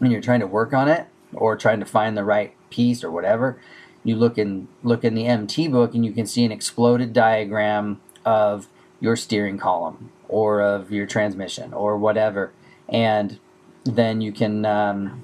and 0.00 0.10
you're 0.10 0.20
trying 0.20 0.40
to 0.40 0.46
work 0.48 0.74
on 0.74 0.88
it 0.88 1.06
or 1.32 1.56
trying 1.56 1.78
to 1.78 1.86
find 1.86 2.16
the 2.16 2.24
right 2.24 2.52
piece 2.68 3.04
or 3.04 3.12
whatever, 3.12 3.60
you 4.02 4.16
look 4.16 4.36
in 4.36 4.66
look 4.82 5.04
in 5.04 5.14
the 5.14 5.26
MT 5.26 5.68
book 5.68 5.94
and 5.94 6.04
you 6.04 6.10
can 6.10 6.26
see 6.26 6.44
an 6.44 6.50
exploded 6.50 7.12
diagram 7.12 8.00
of 8.24 8.66
your 9.00 9.16
steering 9.16 9.58
column 9.58 10.10
or 10.28 10.60
of 10.60 10.90
your 10.90 11.06
transmission 11.06 11.72
or 11.72 11.96
whatever, 11.96 12.52
and 12.88 13.38
then 13.84 14.20
you 14.20 14.32
can 14.32 14.64
um, 14.64 15.22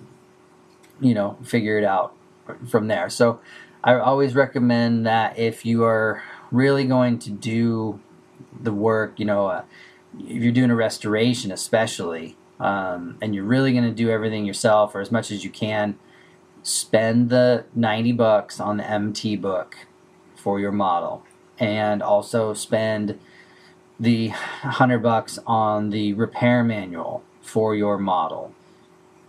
you 1.01 1.15
know 1.15 1.37
figure 1.43 1.79
it 1.79 1.85
out 1.85 2.15
from 2.69 2.89
there. 2.89 3.09
So 3.11 3.41
I 3.85 3.95
always 3.95 4.35
recommend 4.35 5.07
that 5.07 5.39
if 5.39 5.67
you 5.67 5.85
are 5.85 6.23
really 6.51 6.85
going 6.85 7.19
to 7.21 7.31
do 7.31 8.01
the 8.61 8.73
work, 8.73 9.19
you 9.19 9.25
know, 9.25 9.47
uh, 9.47 9.65
if 10.21 10.43
you're 10.43 10.53
doing 10.53 10.71
a 10.71 10.77
restoration, 10.77 11.51
especially, 11.51 12.37
um, 12.61 13.19
and 13.21 13.35
you're 13.35 13.45
really 13.45 13.73
going 13.73 13.85
to 13.85 13.91
do 13.91 14.11
everything 14.11 14.45
yourself 14.45 14.95
or 14.95 15.01
as 15.01 15.11
much 15.11 15.31
as 15.31 15.43
you 15.43 15.51
can, 15.51 15.99
spend 16.63 17.29
the 17.29 17.65
90 17.75 18.13
bucks 18.13 18.61
on 18.61 18.77
the 18.77 18.89
MT 18.89 19.37
book 19.37 19.77
for 20.37 20.61
your 20.61 20.73
model 20.73 21.25
and 21.59 22.03
also 22.03 22.55
spend 22.55 23.19
the 23.99 24.29
100 24.29 24.99
bucks 24.99 25.39
on 25.47 25.91
the 25.91 26.13
repair 26.15 26.65
manual 26.65 27.23
for 27.41 27.75
your 27.75 27.99
model. 27.99 28.55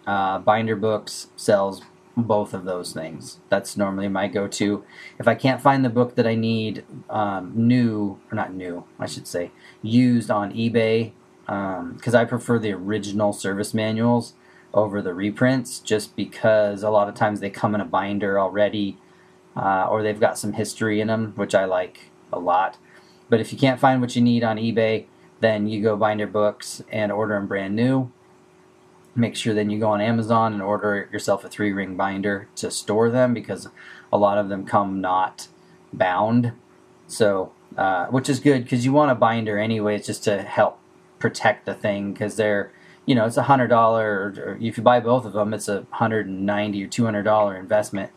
Uh, 0.05 0.39
Binder 0.39 0.75
Books 0.75 1.27
sells 1.35 1.81
both 2.15 2.53
of 2.53 2.65
those 2.65 2.93
things. 2.93 3.39
That's 3.49 3.75
normally 3.75 4.07
my 4.07 4.27
go-to. 4.27 4.83
If 5.19 5.27
I 5.27 5.35
can't 5.35 5.61
find 5.61 5.83
the 5.83 5.89
book 5.89 6.15
that 6.15 6.27
I 6.27 6.35
need 6.35 6.85
um, 7.09 7.53
new, 7.55 8.19
or 8.31 8.35
not 8.35 8.53
new, 8.53 8.85
I 8.99 9.07
should 9.07 9.27
say, 9.27 9.51
used 9.81 10.29
on 10.29 10.53
eBay, 10.53 11.13
because 11.45 12.15
um, 12.15 12.21
I 12.21 12.25
prefer 12.25 12.59
the 12.59 12.71
original 12.71 13.33
service 13.33 13.73
manuals 13.73 14.33
over 14.73 15.01
the 15.01 15.13
reprints, 15.13 15.79
just 15.79 16.15
because 16.15 16.83
a 16.83 16.89
lot 16.89 17.07
of 17.09 17.15
times 17.15 17.39
they 17.39 17.49
come 17.49 17.75
in 17.75 17.81
a 17.81 17.85
binder 17.85 18.39
already, 18.39 18.97
uh, 19.55 19.87
or 19.89 20.03
they've 20.03 20.19
got 20.19 20.37
some 20.37 20.53
history 20.53 20.99
in 20.99 21.07
them, 21.07 21.33
which 21.35 21.55
I 21.55 21.65
like 21.65 22.11
a 22.31 22.39
lot. 22.39 22.77
But 23.33 23.41
if 23.41 23.51
you 23.51 23.57
can't 23.57 23.79
find 23.79 23.99
what 23.99 24.15
you 24.15 24.21
need 24.21 24.43
on 24.43 24.57
eBay, 24.57 25.05
then 25.39 25.67
you 25.67 25.81
go 25.81 25.97
Binder 25.97 26.27
Books 26.27 26.83
and 26.91 27.11
order 27.11 27.33
them 27.33 27.47
brand 27.47 27.75
new 27.75 28.11
make 29.15 29.35
sure 29.35 29.53
then 29.53 29.69
you 29.69 29.79
go 29.79 29.89
on 29.89 30.01
Amazon 30.01 30.53
and 30.53 30.61
order 30.61 31.09
yourself 31.11 31.43
a 31.43 31.49
three 31.49 31.71
ring 31.71 31.95
binder 31.95 32.47
to 32.55 32.71
store 32.71 33.09
them 33.09 33.33
because 33.33 33.67
a 34.11 34.17
lot 34.17 34.37
of 34.37 34.49
them 34.49 34.65
come 34.65 35.01
not 35.01 35.47
bound. 35.91 36.53
So, 37.07 37.51
uh, 37.77 38.07
which 38.07 38.29
is 38.29 38.39
good 38.39 38.63
because 38.63 38.85
you 38.85 38.93
want 38.93 39.11
a 39.11 39.15
binder 39.15 39.57
anyways 39.57 40.05
just 40.05 40.23
to 40.25 40.41
help 40.41 40.79
protect 41.19 41.65
the 41.65 41.73
thing 41.73 42.13
because 42.13 42.35
they're, 42.35 42.71
you 43.05 43.15
know, 43.15 43.25
it's 43.25 43.37
a 43.37 43.43
hundred 43.43 43.67
dollar 43.67 44.33
or 44.35 44.57
if 44.59 44.77
you 44.77 44.83
buy 44.83 44.99
both 44.99 45.25
of 45.25 45.33
them, 45.33 45.53
it's 45.53 45.67
a 45.67 45.85
hundred 45.91 46.27
and 46.27 46.45
ninety 46.45 46.83
or 46.83 46.87
two 46.87 47.05
hundred 47.05 47.23
dollar 47.23 47.55
investment. 47.55 48.11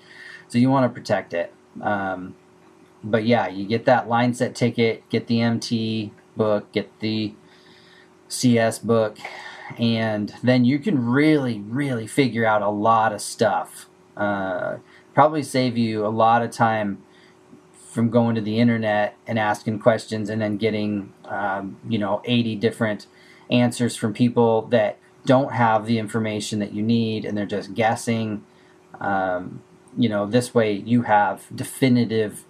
So 0.48 0.58
you 0.58 0.70
want 0.70 0.84
to 0.84 1.00
protect 1.00 1.34
it. 1.34 1.52
Um, 1.82 2.36
but 3.06 3.24
yeah, 3.24 3.48
you 3.48 3.66
get 3.66 3.84
that 3.84 4.08
line 4.08 4.34
set 4.34 4.54
ticket, 4.54 5.08
get 5.08 5.28
the 5.28 5.40
MT 5.40 6.12
book, 6.36 6.70
get 6.72 6.98
the 7.00 7.34
CS 8.28 8.80
book, 8.80 9.16
and 9.78 10.34
then 10.42 10.64
you 10.64 10.78
can 10.78 11.06
really, 11.06 11.60
really 11.60 12.06
figure 12.06 12.44
out 12.44 12.62
a 12.62 12.68
lot 12.68 13.12
of 13.12 13.20
stuff. 13.20 13.86
Uh, 14.16 14.78
probably 15.14 15.42
save 15.42 15.78
you 15.78 16.04
a 16.04 16.08
lot 16.08 16.42
of 16.42 16.50
time 16.50 17.02
from 17.90 18.10
going 18.10 18.34
to 18.34 18.40
the 18.40 18.58
internet 18.58 19.16
and 19.26 19.38
asking 19.38 19.78
questions 19.78 20.28
and 20.28 20.42
then 20.42 20.56
getting 20.56 21.12
um, 21.26 21.78
you 21.88 21.98
know 21.98 22.20
80 22.24 22.56
different 22.56 23.06
answers 23.50 23.96
from 23.96 24.12
people 24.12 24.62
that 24.66 24.98
don't 25.24 25.52
have 25.52 25.86
the 25.86 25.98
information 25.98 26.58
that 26.58 26.74
you 26.74 26.82
need 26.82 27.24
and 27.24 27.38
they're 27.38 27.46
just 27.46 27.72
guessing 27.72 28.44
um, 29.00 29.62
you 29.96 30.08
know 30.08 30.26
this 30.26 30.54
way 30.54 30.72
you 30.72 31.02
have 31.02 31.46
definitive 31.54 32.44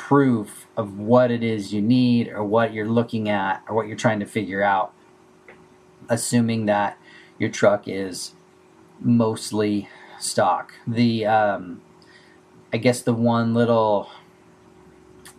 proof 0.00 0.66
of 0.76 0.98
what 0.98 1.30
it 1.30 1.42
is 1.42 1.74
you 1.74 1.82
need 1.82 2.28
or 2.28 2.42
what 2.42 2.72
you're 2.72 2.88
looking 2.88 3.28
at 3.28 3.62
or 3.68 3.76
what 3.76 3.86
you're 3.86 3.96
trying 3.96 4.18
to 4.18 4.24
figure 4.24 4.62
out 4.62 4.94
assuming 6.08 6.64
that 6.64 6.96
your 7.38 7.50
truck 7.50 7.86
is 7.86 8.34
mostly 8.98 9.88
stock. 10.18 10.72
The 10.86 11.26
um, 11.26 11.82
i 12.72 12.78
guess 12.78 13.02
the 13.02 13.12
one 13.12 13.52
little 13.52 14.08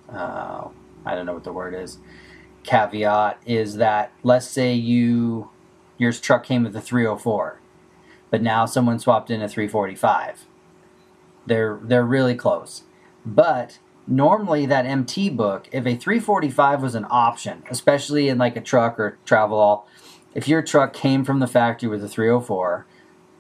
uh, 0.08 0.68
i 1.06 1.16
don't 1.16 1.26
know 1.26 1.34
what 1.34 1.44
the 1.44 1.54
word 1.54 1.74
is 1.74 1.98
caveat 2.64 3.42
is 3.46 3.78
that 3.78 4.12
let's 4.22 4.48
say 4.48 4.74
you 4.74 5.50
your 5.98 6.12
truck 6.12 6.44
came 6.44 6.64
with 6.64 6.76
a 6.76 6.82
304 6.82 7.60
but 8.30 8.42
now 8.44 8.66
someone 8.66 9.00
swapped 9.00 9.32
in 9.32 9.42
a 9.42 9.50
345 9.50 10.46
they're 11.46 11.80
they're 11.82 12.06
really 12.06 12.36
close. 12.36 12.84
But 13.26 13.80
normally 14.12 14.66
that 14.66 14.86
mt 14.86 15.30
book 15.30 15.68
if 15.72 15.86
a 15.86 15.96
345 15.96 16.82
was 16.82 16.96
an 16.96 17.06
option 17.10 17.64
especially 17.70 18.28
in 18.28 18.38
like 18.38 18.56
a 18.56 18.62
truck 18.62 19.00
or 19.00 19.18
Travelall 19.26 19.84
if 20.36 20.48
your 20.48 20.62
truck 20.62 20.94
came 20.94 21.24
from 21.24 21.40
the 21.40 21.48
factory 21.48 21.90
with 21.90 22.04
a 22.04 22.10
304 22.10 22.86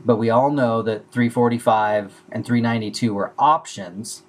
but 0.04 0.16
we 0.16 0.30
all 0.30 0.50
know 0.50 0.82
that 0.82 1.12
345 1.12 2.24
and 2.32 2.46
392 2.46 3.14
were 3.14 3.34
options 3.38 4.24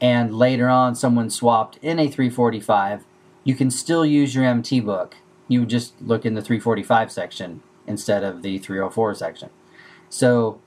and 0.00 0.34
later 0.34 0.68
on 0.68 0.94
someone 0.94 1.30
swapped 1.30 1.78
in 1.78 1.98
a 1.98 2.08
345 2.08 3.04
you 3.46 3.54
can 3.54 3.70
still 3.70 4.04
use 4.04 4.34
your 4.34 4.44
MT 4.44 4.80
book. 4.80 5.14
You 5.46 5.60
would 5.60 5.68
just 5.68 5.94
look 6.02 6.26
in 6.26 6.34
the 6.34 6.42
345 6.42 7.12
section 7.12 7.62
instead 7.86 8.24
of 8.24 8.42
the 8.42 8.58
304 8.58 9.14
section. 9.14 9.50
So 10.08 10.60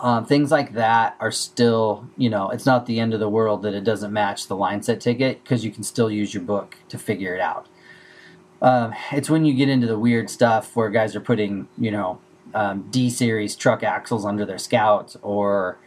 um, 0.00 0.26
things 0.26 0.50
like 0.50 0.74
that 0.74 1.16
are 1.20 1.30
still, 1.30 2.08
you 2.16 2.28
know, 2.28 2.50
it's 2.50 2.66
not 2.66 2.86
the 2.86 3.00
end 3.00 3.14
of 3.14 3.20
the 3.20 3.28
world 3.28 3.62
that 3.62 3.74
it 3.74 3.84
doesn't 3.84 4.12
match 4.12 4.46
the 4.48 4.56
line 4.56 4.82
set 4.82 5.00
ticket 5.00 5.42
because 5.42 5.64
you 5.64 5.70
can 5.70 5.82
still 5.82 6.10
use 6.10 6.34
your 6.34 6.42
book 6.42 6.76
to 6.88 6.98
figure 6.98 7.34
it 7.34 7.40
out. 7.40 7.66
Um, 8.60 8.94
it's 9.12 9.30
when 9.30 9.44
you 9.44 9.54
get 9.54 9.68
into 9.68 9.86
the 9.86 9.98
weird 9.98 10.28
stuff 10.28 10.74
where 10.74 10.90
guys 10.90 11.14
are 11.14 11.20
putting, 11.20 11.68
you 11.78 11.90
know, 11.90 12.18
um, 12.54 12.88
D 12.90 13.10
series 13.10 13.54
truck 13.54 13.82
axles 13.82 14.24
under 14.24 14.44
their 14.44 14.58
scouts 14.58 15.16
or 15.22 15.78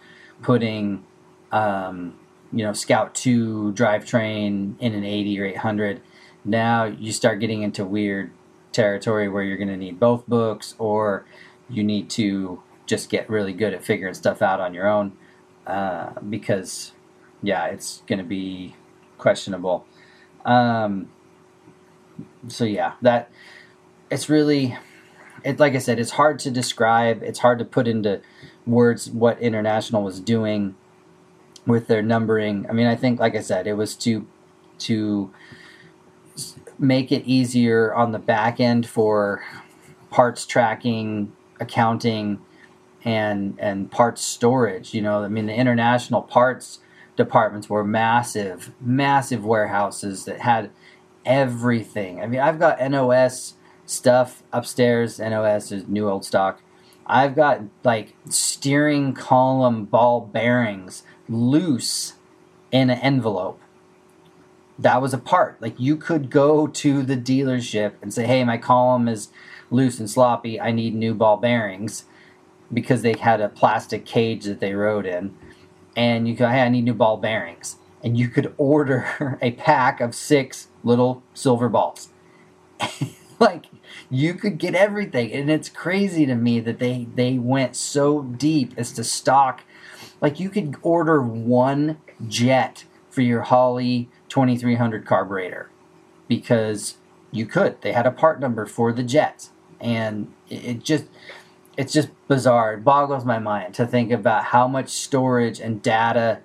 putting, 0.41 1.03
um, 1.51 2.15
you 2.51 2.63
know 2.63 2.73
Scout 2.73 3.13
2 3.15 3.73
drivetrain 3.73 4.73
in 4.79 4.93
an 4.93 5.03
80 5.03 5.39
or 5.39 5.45
800. 5.45 6.01
Now 6.45 6.85
you 6.85 7.11
start 7.11 7.39
getting 7.39 7.61
into 7.61 7.85
weird 7.85 8.31
territory 8.71 9.27
where 9.29 9.43
you're 9.43 9.57
going 9.57 9.69
to 9.69 9.77
need 9.77 9.99
both 9.99 10.27
books 10.27 10.75
or 10.77 11.25
you 11.69 11.83
need 11.83 12.09
to 12.11 12.61
just 12.89 13.09
get 13.09 13.29
really 13.29 13.53
good 13.53 13.73
at 13.73 13.83
figuring 13.83 14.13
stuff 14.13 14.41
out 14.41 14.59
on 14.59 14.73
your 14.73 14.87
own 14.87 15.13
uh, 15.67 16.11
because 16.29 16.91
yeah 17.41 17.67
it's 17.67 18.01
going 18.07 18.19
to 18.19 18.25
be 18.25 18.75
questionable 19.17 19.85
um, 20.45 21.09
so 22.47 22.65
yeah 22.65 22.93
that 23.01 23.29
it's 24.09 24.27
really 24.29 24.77
it 25.43 25.59
like 25.59 25.73
i 25.73 25.77
said 25.77 25.99
it's 25.99 26.11
hard 26.11 26.37
to 26.39 26.51
describe 26.51 27.23
it's 27.23 27.39
hard 27.39 27.59
to 27.59 27.63
put 27.63 27.87
into 27.87 28.19
words 28.65 29.09
what 29.09 29.39
international 29.39 30.03
was 30.03 30.19
doing 30.19 30.75
with 31.69 31.87
their 31.87 32.01
numbering. 32.01 32.65
I 32.69 32.73
mean, 32.73 32.87
I 32.87 32.95
think, 32.95 33.19
like 33.19 33.35
I 33.35 33.41
said, 33.41 33.67
it 33.67 33.73
was 33.73 33.95
to 33.97 34.27
to 34.79 35.31
make 36.77 37.11
it 37.11 37.25
easier 37.25 37.93
on 37.93 38.13
the 38.13 38.19
back 38.19 38.59
end 38.59 38.87
for 38.87 39.43
parts 40.09 40.45
tracking, 40.45 41.33
accounting, 41.59 42.41
and 43.09 43.55
and 43.57 43.89
parts 43.89 44.21
storage. 44.21 44.93
You 44.93 45.01
know, 45.01 45.23
I 45.23 45.27
mean, 45.27 45.47
the 45.47 45.55
international 45.55 46.21
parts 46.21 46.79
departments 47.15 47.67
were 47.67 47.83
massive, 47.83 48.71
massive 48.79 49.43
warehouses 49.43 50.25
that 50.25 50.41
had 50.41 50.69
everything. 51.25 52.21
I 52.21 52.27
mean, 52.27 52.39
I've 52.39 52.59
got 52.59 52.79
NOS 52.79 53.55
stuff 53.85 54.43
upstairs. 54.53 55.19
NOS 55.19 55.71
is 55.71 55.87
new 55.87 56.07
old 56.07 56.23
stock. 56.23 56.61
I've 57.07 57.35
got 57.35 57.61
like 57.83 58.15
steering 58.29 59.13
column 59.13 59.85
ball 59.85 60.21
bearings 60.21 61.01
loose 61.27 62.13
in 62.71 62.91
an 62.91 62.99
envelope. 62.99 63.59
That 64.77 65.01
was 65.01 65.15
a 65.15 65.17
part. 65.17 65.59
Like 65.59 65.79
you 65.79 65.97
could 65.97 66.29
go 66.29 66.67
to 66.67 67.01
the 67.01 67.17
dealership 67.17 67.93
and 68.03 68.13
say, 68.13 68.27
"Hey, 68.27 68.43
my 68.43 68.59
column 68.59 69.07
is 69.07 69.29
loose 69.71 69.99
and 69.99 70.07
sloppy. 70.07 70.61
I 70.61 70.71
need 70.71 70.93
new 70.93 71.15
ball 71.15 71.37
bearings," 71.37 72.05
because 72.73 73.01
they 73.01 73.15
had 73.17 73.41
a 73.41 73.49
plastic 73.49 74.05
cage 74.05 74.45
that 74.45 74.59
they 74.59 74.73
rode 74.73 75.05
in, 75.05 75.35
and 75.95 76.27
you 76.27 76.35
go, 76.35 76.49
"Hey, 76.49 76.61
I 76.61 76.69
need 76.69 76.85
new 76.85 76.93
ball 76.93 77.17
bearings," 77.17 77.77
and 78.03 78.17
you 78.17 78.27
could 78.27 78.53
order 78.57 79.37
a 79.41 79.51
pack 79.51 80.01
of 80.01 80.15
six 80.15 80.67
little 80.83 81.23
silver 81.33 81.69
balls. 81.69 82.09
like 83.39 83.65
you 84.09 84.33
could 84.33 84.57
get 84.57 84.75
everything, 84.75 85.31
and 85.31 85.49
it's 85.49 85.69
crazy 85.69 86.25
to 86.25 86.35
me 86.35 86.59
that 86.59 86.79
they 86.79 87.07
they 87.15 87.37
went 87.37 87.75
so 87.75 88.21
deep 88.23 88.73
as 88.77 88.91
to 88.93 89.03
stock 89.03 89.63
like 90.21 90.39
you 90.39 90.49
could 90.49 90.75
order 90.81 91.21
one 91.21 91.99
jet 92.27 92.85
for 93.09 93.21
your 93.21 93.41
Holley 93.43 94.09
2300 94.27 95.05
carburetor 95.05 95.69
because 96.27 96.97
you 97.31 97.45
could. 97.45 97.81
They 97.81 97.93
had 97.93 98.05
a 98.05 98.11
part 98.11 98.39
number 98.39 98.65
for 98.65 98.91
the 98.91 99.03
jet, 99.03 99.49
and 99.79 100.33
it, 100.49 100.83
just 100.83 101.05
it's 101.79 101.93
just 101.93 102.09
bizarre. 102.27 102.73
It 102.73 102.83
boggles 102.83 103.23
my 103.23 103.39
mind 103.39 103.73
to 103.75 103.87
think 103.87 104.11
about 104.11 104.43
how 104.43 104.67
much 104.67 104.89
storage 104.89 105.61
and 105.61 105.81
data 105.81 106.41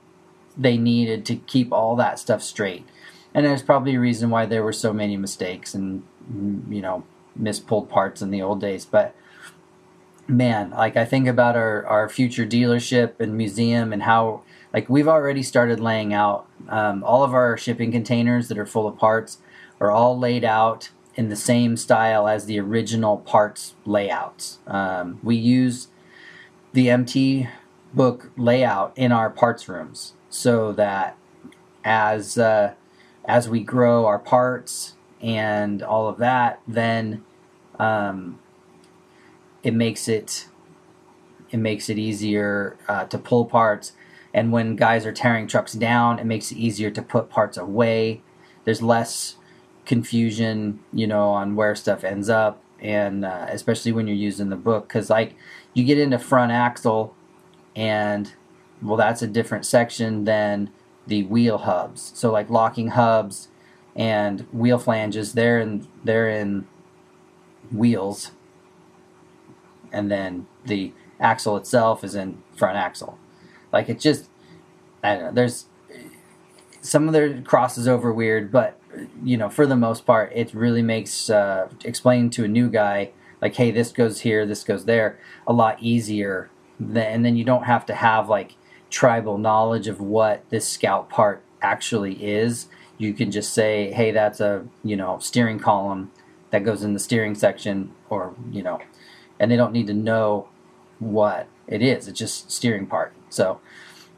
they 0.57 0.77
needed 0.77 1.27
to 1.27 1.35
keep 1.35 1.73
all 1.73 1.97
that 1.97 2.21
stuff 2.21 2.41
straight. 2.41 2.87
And 3.35 3.45
there's 3.45 3.61
probably 3.61 3.97
a 3.97 4.01
reason 4.01 4.31
why 4.31 4.47
there 4.47 4.63
were 4.63 4.73
so 4.73 4.93
many 4.93 5.17
mistakes 5.17 5.75
and 5.75 6.05
you 6.71 6.81
know 6.81 7.03
mispulled 7.35 7.91
parts 7.91 8.23
in 8.23 8.31
the 8.31 8.43
old 8.43 8.61
days, 8.61 8.85
but 8.85 9.13
man, 10.29 10.71
like 10.71 10.97
I 10.97 11.05
think 11.05 11.27
about 11.27 11.57
our, 11.57 11.85
our 11.85 12.09
future 12.09 12.47
dealership 12.47 13.19
and 13.19 13.37
museum 13.37 13.93
and 13.93 14.05
how 14.05 14.43
like 14.73 14.89
we've 14.89 15.09
already 15.09 15.43
started 15.43 15.81
laying 15.81 16.15
out 16.15 16.47
um, 16.69 17.03
all 17.03 17.25
of 17.25 17.35
our 17.35 17.57
shipping 17.57 17.91
containers 17.91 18.47
that 18.47 18.57
are 18.57 18.67
full 18.67 18.87
of 18.87 18.97
parts 18.97 19.39
are 19.81 19.91
all 19.91 20.17
laid 20.17 20.45
out 20.45 20.91
in 21.17 21.29
the 21.29 21.37
same 21.37 21.77
style 21.77 22.27
as 22.27 22.47
the 22.47 22.59
original 22.59 23.19
parts 23.19 23.75
layouts. 23.85 24.59
Um, 24.67 25.21
we 25.23 25.37
use 25.37 25.89
the 26.73 26.91
MT 26.91 27.49
book 27.93 28.31
layout 28.37 28.93
in 28.97 29.13
our 29.13 29.31
parts 29.31 29.69
rooms 29.69 30.15
so 30.29 30.73
that 30.73 31.17
as 31.85 32.37
uh, 32.37 32.75
as 33.25 33.49
we 33.49 33.61
grow 33.61 34.07
our 34.07 34.19
parts 34.19 34.95
and 35.21 35.83
all 35.83 36.09
of 36.09 36.19
that, 36.19 36.61
then 36.67 37.25
um, 37.79 38.39
it 39.63 39.75
makes 39.75 40.09
it 40.09 40.49
it 41.51 41.59
makes 41.59 41.89
it 41.89 41.99
easier 41.99 42.77
uh, 42.89 43.05
to 43.05 43.19
pull 43.19 43.45
parts. 43.45 43.93
And 44.33 44.51
when 44.51 44.75
guys 44.75 45.07
are 45.07 45.13
tearing 45.13 45.47
trucks 45.47 45.73
down, 45.73 46.19
it 46.19 46.25
makes 46.25 46.51
it 46.51 46.57
easier 46.57 46.91
to 46.91 47.01
put 47.01 47.31
parts 47.31 47.57
away. 47.57 48.23
There's 48.65 48.83
less 48.83 49.37
confusion, 49.85 50.81
you 50.93 51.07
know, 51.07 51.31
on 51.31 51.57
where 51.57 51.75
stuff 51.75 52.05
ends 52.05 52.29
up, 52.29 52.63
and 52.81 53.25
uh, 53.25 53.47
especially 53.49 53.93
when 53.93 54.07
you're 54.07 54.17
using 54.17 54.49
the 54.49 54.57
book, 54.57 54.89
because 54.89 55.11
like 55.11 55.35
you 55.73 55.85
get 55.85 55.99
into 55.99 56.19
front 56.19 56.53
axle, 56.53 57.15
and 57.77 58.33
well, 58.83 58.97
that's 58.97 59.23
a 59.23 59.27
different 59.27 59.67
section 59.67 60.25
than 60.25 60.71
the 61.07 61.25
wheel 61.25 61.59
hubs. 61.59 62.13
So 62.15 62.31
like 62.31 62.51
locking 62.51 62.89
hubs 62.89 63.49
and 63.95 64.41
wheel 64.53 64.79
flanges, 64.79 65.33
they're 65.33 65.59
in 65.59 65.87
they're 66.05 66.29
in 66.29 66.67
wheels 67.73 68.31
and 69.95 70.11
then 70.11 70.47
the 70.67 70.93
axle 71.21 71.57
itself 71.57 72.05
is 72.05 72.15
in 72.15 72.43
front 72.57 72.77
axle. 72.77 73.17
Like 73.73 73.89
it 73.89 74.01
just, 74.01 74.29
I 75.03 75.15
don't 75.15 75.25
know. 75.25 75.33
There's 75.33 75.67
some 76.81 77.07
of 77.07 77.13
their 77.15 77.41
crosses 77.43 77.87
over 77.89 78.13
weird, 78.13 78.51
but 78.51 78.79
you 79.23 79.37
know, 79.37 79.49
for 79.49 79.67
the 79.67 79.77
most 79.77 80.07
part, 80.07 80.33
it 80.35 80.55
really 80.55 80.83
makes 80.83 81.31
uh, 81.31 81.69
explaining 81.85 82.31
to 82.31 82.45
a 82.45 82.49
new 82.49 82.69
guy 82.69 83.13
like, 83.41 83.57
hey, 83.57 83.71
this 83.71 83.93
goes 83.93 84.21
here, 84.21 84.47
this 84.47 84.65
goes 84.65 84.85
there, 84.85 85.19
a 85.47 85.53
lot 85.53 85.83
easier. 85.83 86.51
Than, 86.81 87.05
and 87.05 87.25
then 87.25 87.37
you 87.37 87.45
don't 87.45 87.65
have 87.65 87.87
to 87.87 87.95
have 87.95 88.29
like 88.29 88.55
tribal 88.91 89.39
knowledge 89.39 89.87
of 89.87 90.01
what 90.01 90.49
this 90.51 90.69
scout 90.69 91.09
part 91.09 91.43
actually 91.63 92.25
is. 92.25 92.69
You 92.99 93.15
can 93.15 93.31
just 93.31 93.53
say, 93.53 93.93
hey, 93.93 94.11
that's 94.11 94.41
a 94.41 94.67
you 94.83 94.97
know 94.97 95.19
steering 95.19 95.59
column 95.59 96.11
that 96.51 96.65
goes 96.65 96.83
in 96.83 96.93
the 96.93 97.01
steering 97.01 97.35
section, 97.35 97.93
or 98.09 98.35
you 98.51 98.63
know 98.63 98.81
and 99.39 99.51
they 99.51 99.57
don't 99.57 99.73
need 99.73 99.87
to 99.87 99.95
know 99.95 100.49
what 100.99 101.49
it 101.67 101.83
is. 101.83 102.09
It's 102.09 102.19
just 102.19 102.51
steering 102.51 102.87
part. 102.87 103.13
So 103.29 103.61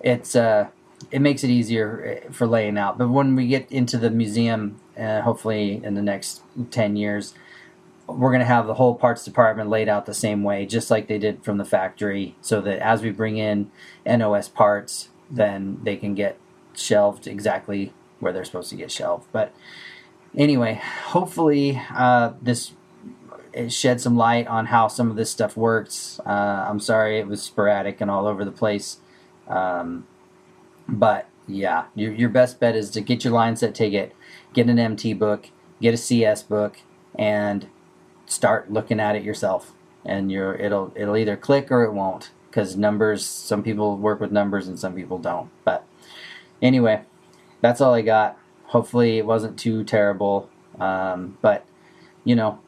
it's 0.00 0.36
uh, 0.36 0.68
it 1.10 1.20
makes 1.20 1.44
it 1.44 1.50
easier 1.50 2.20
uh, 2.26 2.32
for 2.32 2.46
laying 2.46 2.78
out. 2.78 2.98
But 2.98 3.08
when 3.08 3.36
we 3.36 3.46
get 3.46 3.70
into 3.70 3.98
the 3.98 4.10
museum, 4.10 4.80
uh, 4.98 5.20
hopefully 5.22 5.80
in 5.84 5.94
the 5.94 6.02
next 6.02 6.42
ten 6.70 6.96
years, 6.96 7.34
we're 8.06 8.30
going 8.30 8.40
to 8.40 8.46
have 8.46 8.66
the 8.66 8.74
whole 8.74 8.94
parts 8.94 9.24
department 9.24 9.68
laid 9.68 9.88
out 9.88 10.06
the 10.06 10.14
same 10.14 10.42
way, 10.42 10.66
just 10.66 10.90
like 10.90 11.08
they 11.08 11.18
did 11.18 11.42
from 11.42 11.58
the 11.58 11.64
factory, 11.64 12.36
so 12.40 12.60
that 12.60 12.78
as 12.78 13.02
we 13.02 13.10
bring 13.10 13.36
in 13.36 13.70
NOS 14.04 14.48
parts, 14.48 15.08
then 15.30 15.80
they 15.82 15.96
can 15.96 16.14
get 16.14 16.38
shelved 16.74 17.26
exactly 17.26 17.92
where 18.20 18.32
they're 18.32 18.44
supposed 18.44 18.70
to 18.70 18.76
get 18.76 18.90
shelved. 18.90 19.26
But 19.32 19.52
anyway, 20.36 20.80
hopefully 21.06 21.82
uh, 21.90 22.34
this 22.40 22.72
shed 23.68 24.00
some 24.00 24.16
light 24.16 24.46
on 24.46 24.66
how 24.66 24.86
some 24.88 25.10
of 25.10 25.16
this 25.16 25.30
stuff 25.30 25.56
works. 25.56 26.20
Uh, 26.24 26.66
I'm 26.68 26.80
sorry 26.80 27.18
it 27.18 27.26
was 27.26 27.42
sporadic 27.42 28.00
and 28.00 28.10
all 28.10 28.26
over 28.26 28.44
the 28.44 28.52
place. 28.52 28.98
Um, 29.48 30.06
but 30.88 31.28
yeah, 31.46 31.84
your, 31.94 32.12
your 32.12 32.28
best 32.28 32.58
bet 32.60 32.76
is 32.76 32.90
to 32.90 33.00
get 33.00 33.24
your 33.24 33.32
line 33.32 33.56
set 33.56 33.74
ticket, 33.74 34.14
get 34.52 34.68
an 34.68 34.78
MT 34.78 35.14
book, 35.14 35.50
get 35.80 35.94
a 35.94 35.96
CS 35.96 36.42
book, 36.42 36.78
and 37.14 37.68
start 38.26 38.72
looking 38.72 39.00
at 39.00 39.16
it 39.16 39.22
yourself. 39.22 39.72
And 40.04 40.30
you're 40.30 40.54
it'll 40.54 40.92
it'll 40.94 41.16
either 41.16 41.36
click 41.36 41.70
or 41.70 41.82
it 41.84 41.92
won't 41.92 42.30
because 42.48 42.76
numbers. 42.76 43.24
Some 43.26 43.62
people 43.62 43.96
work 43.96 44.20
with 44.20 44.30
numbers 44.30 44.68
and 44.68 44.78
some 44.78 44.94
people 44.94 45.18
don't. 45.18 45.50
But 45.64 45.84
anyway, 46.62 47.02
that's 47.60 47.80
all 47.80 47.94
I 47.94 48.02
got. 48.02 48.38
Hopefully 48.66 49.18
it 49.18 49.26
wasn't 49.26 49.58
too 49.58 49.84
terrible. 49.84 50.48
Um, 50.78 51.38
but 51.42 51.66
you 52.24 52.36
know, 52.36 52.60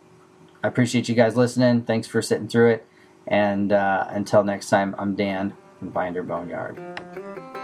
I 0.62 0.68
appreciate 0.68 1.08
you 1.08 1.14
guys 1.14 1.36
listening. 1.36 1.82
Thanks 1.82 2.06
for 2.06 2.20
sitting 2.22 2.48
through 2.48 2.70
it. 2.72 2.86
And 3.26 3.72
uh, 3.72 4.06
until 4.08 4.42
next 4.42 4.70
time, 4.70 4.94
I'm 4.98 5.14
Dan 5.14 5.54
from 5.78 5.90
Binder 5.90 6.22
Boneyard. 6.22 7.57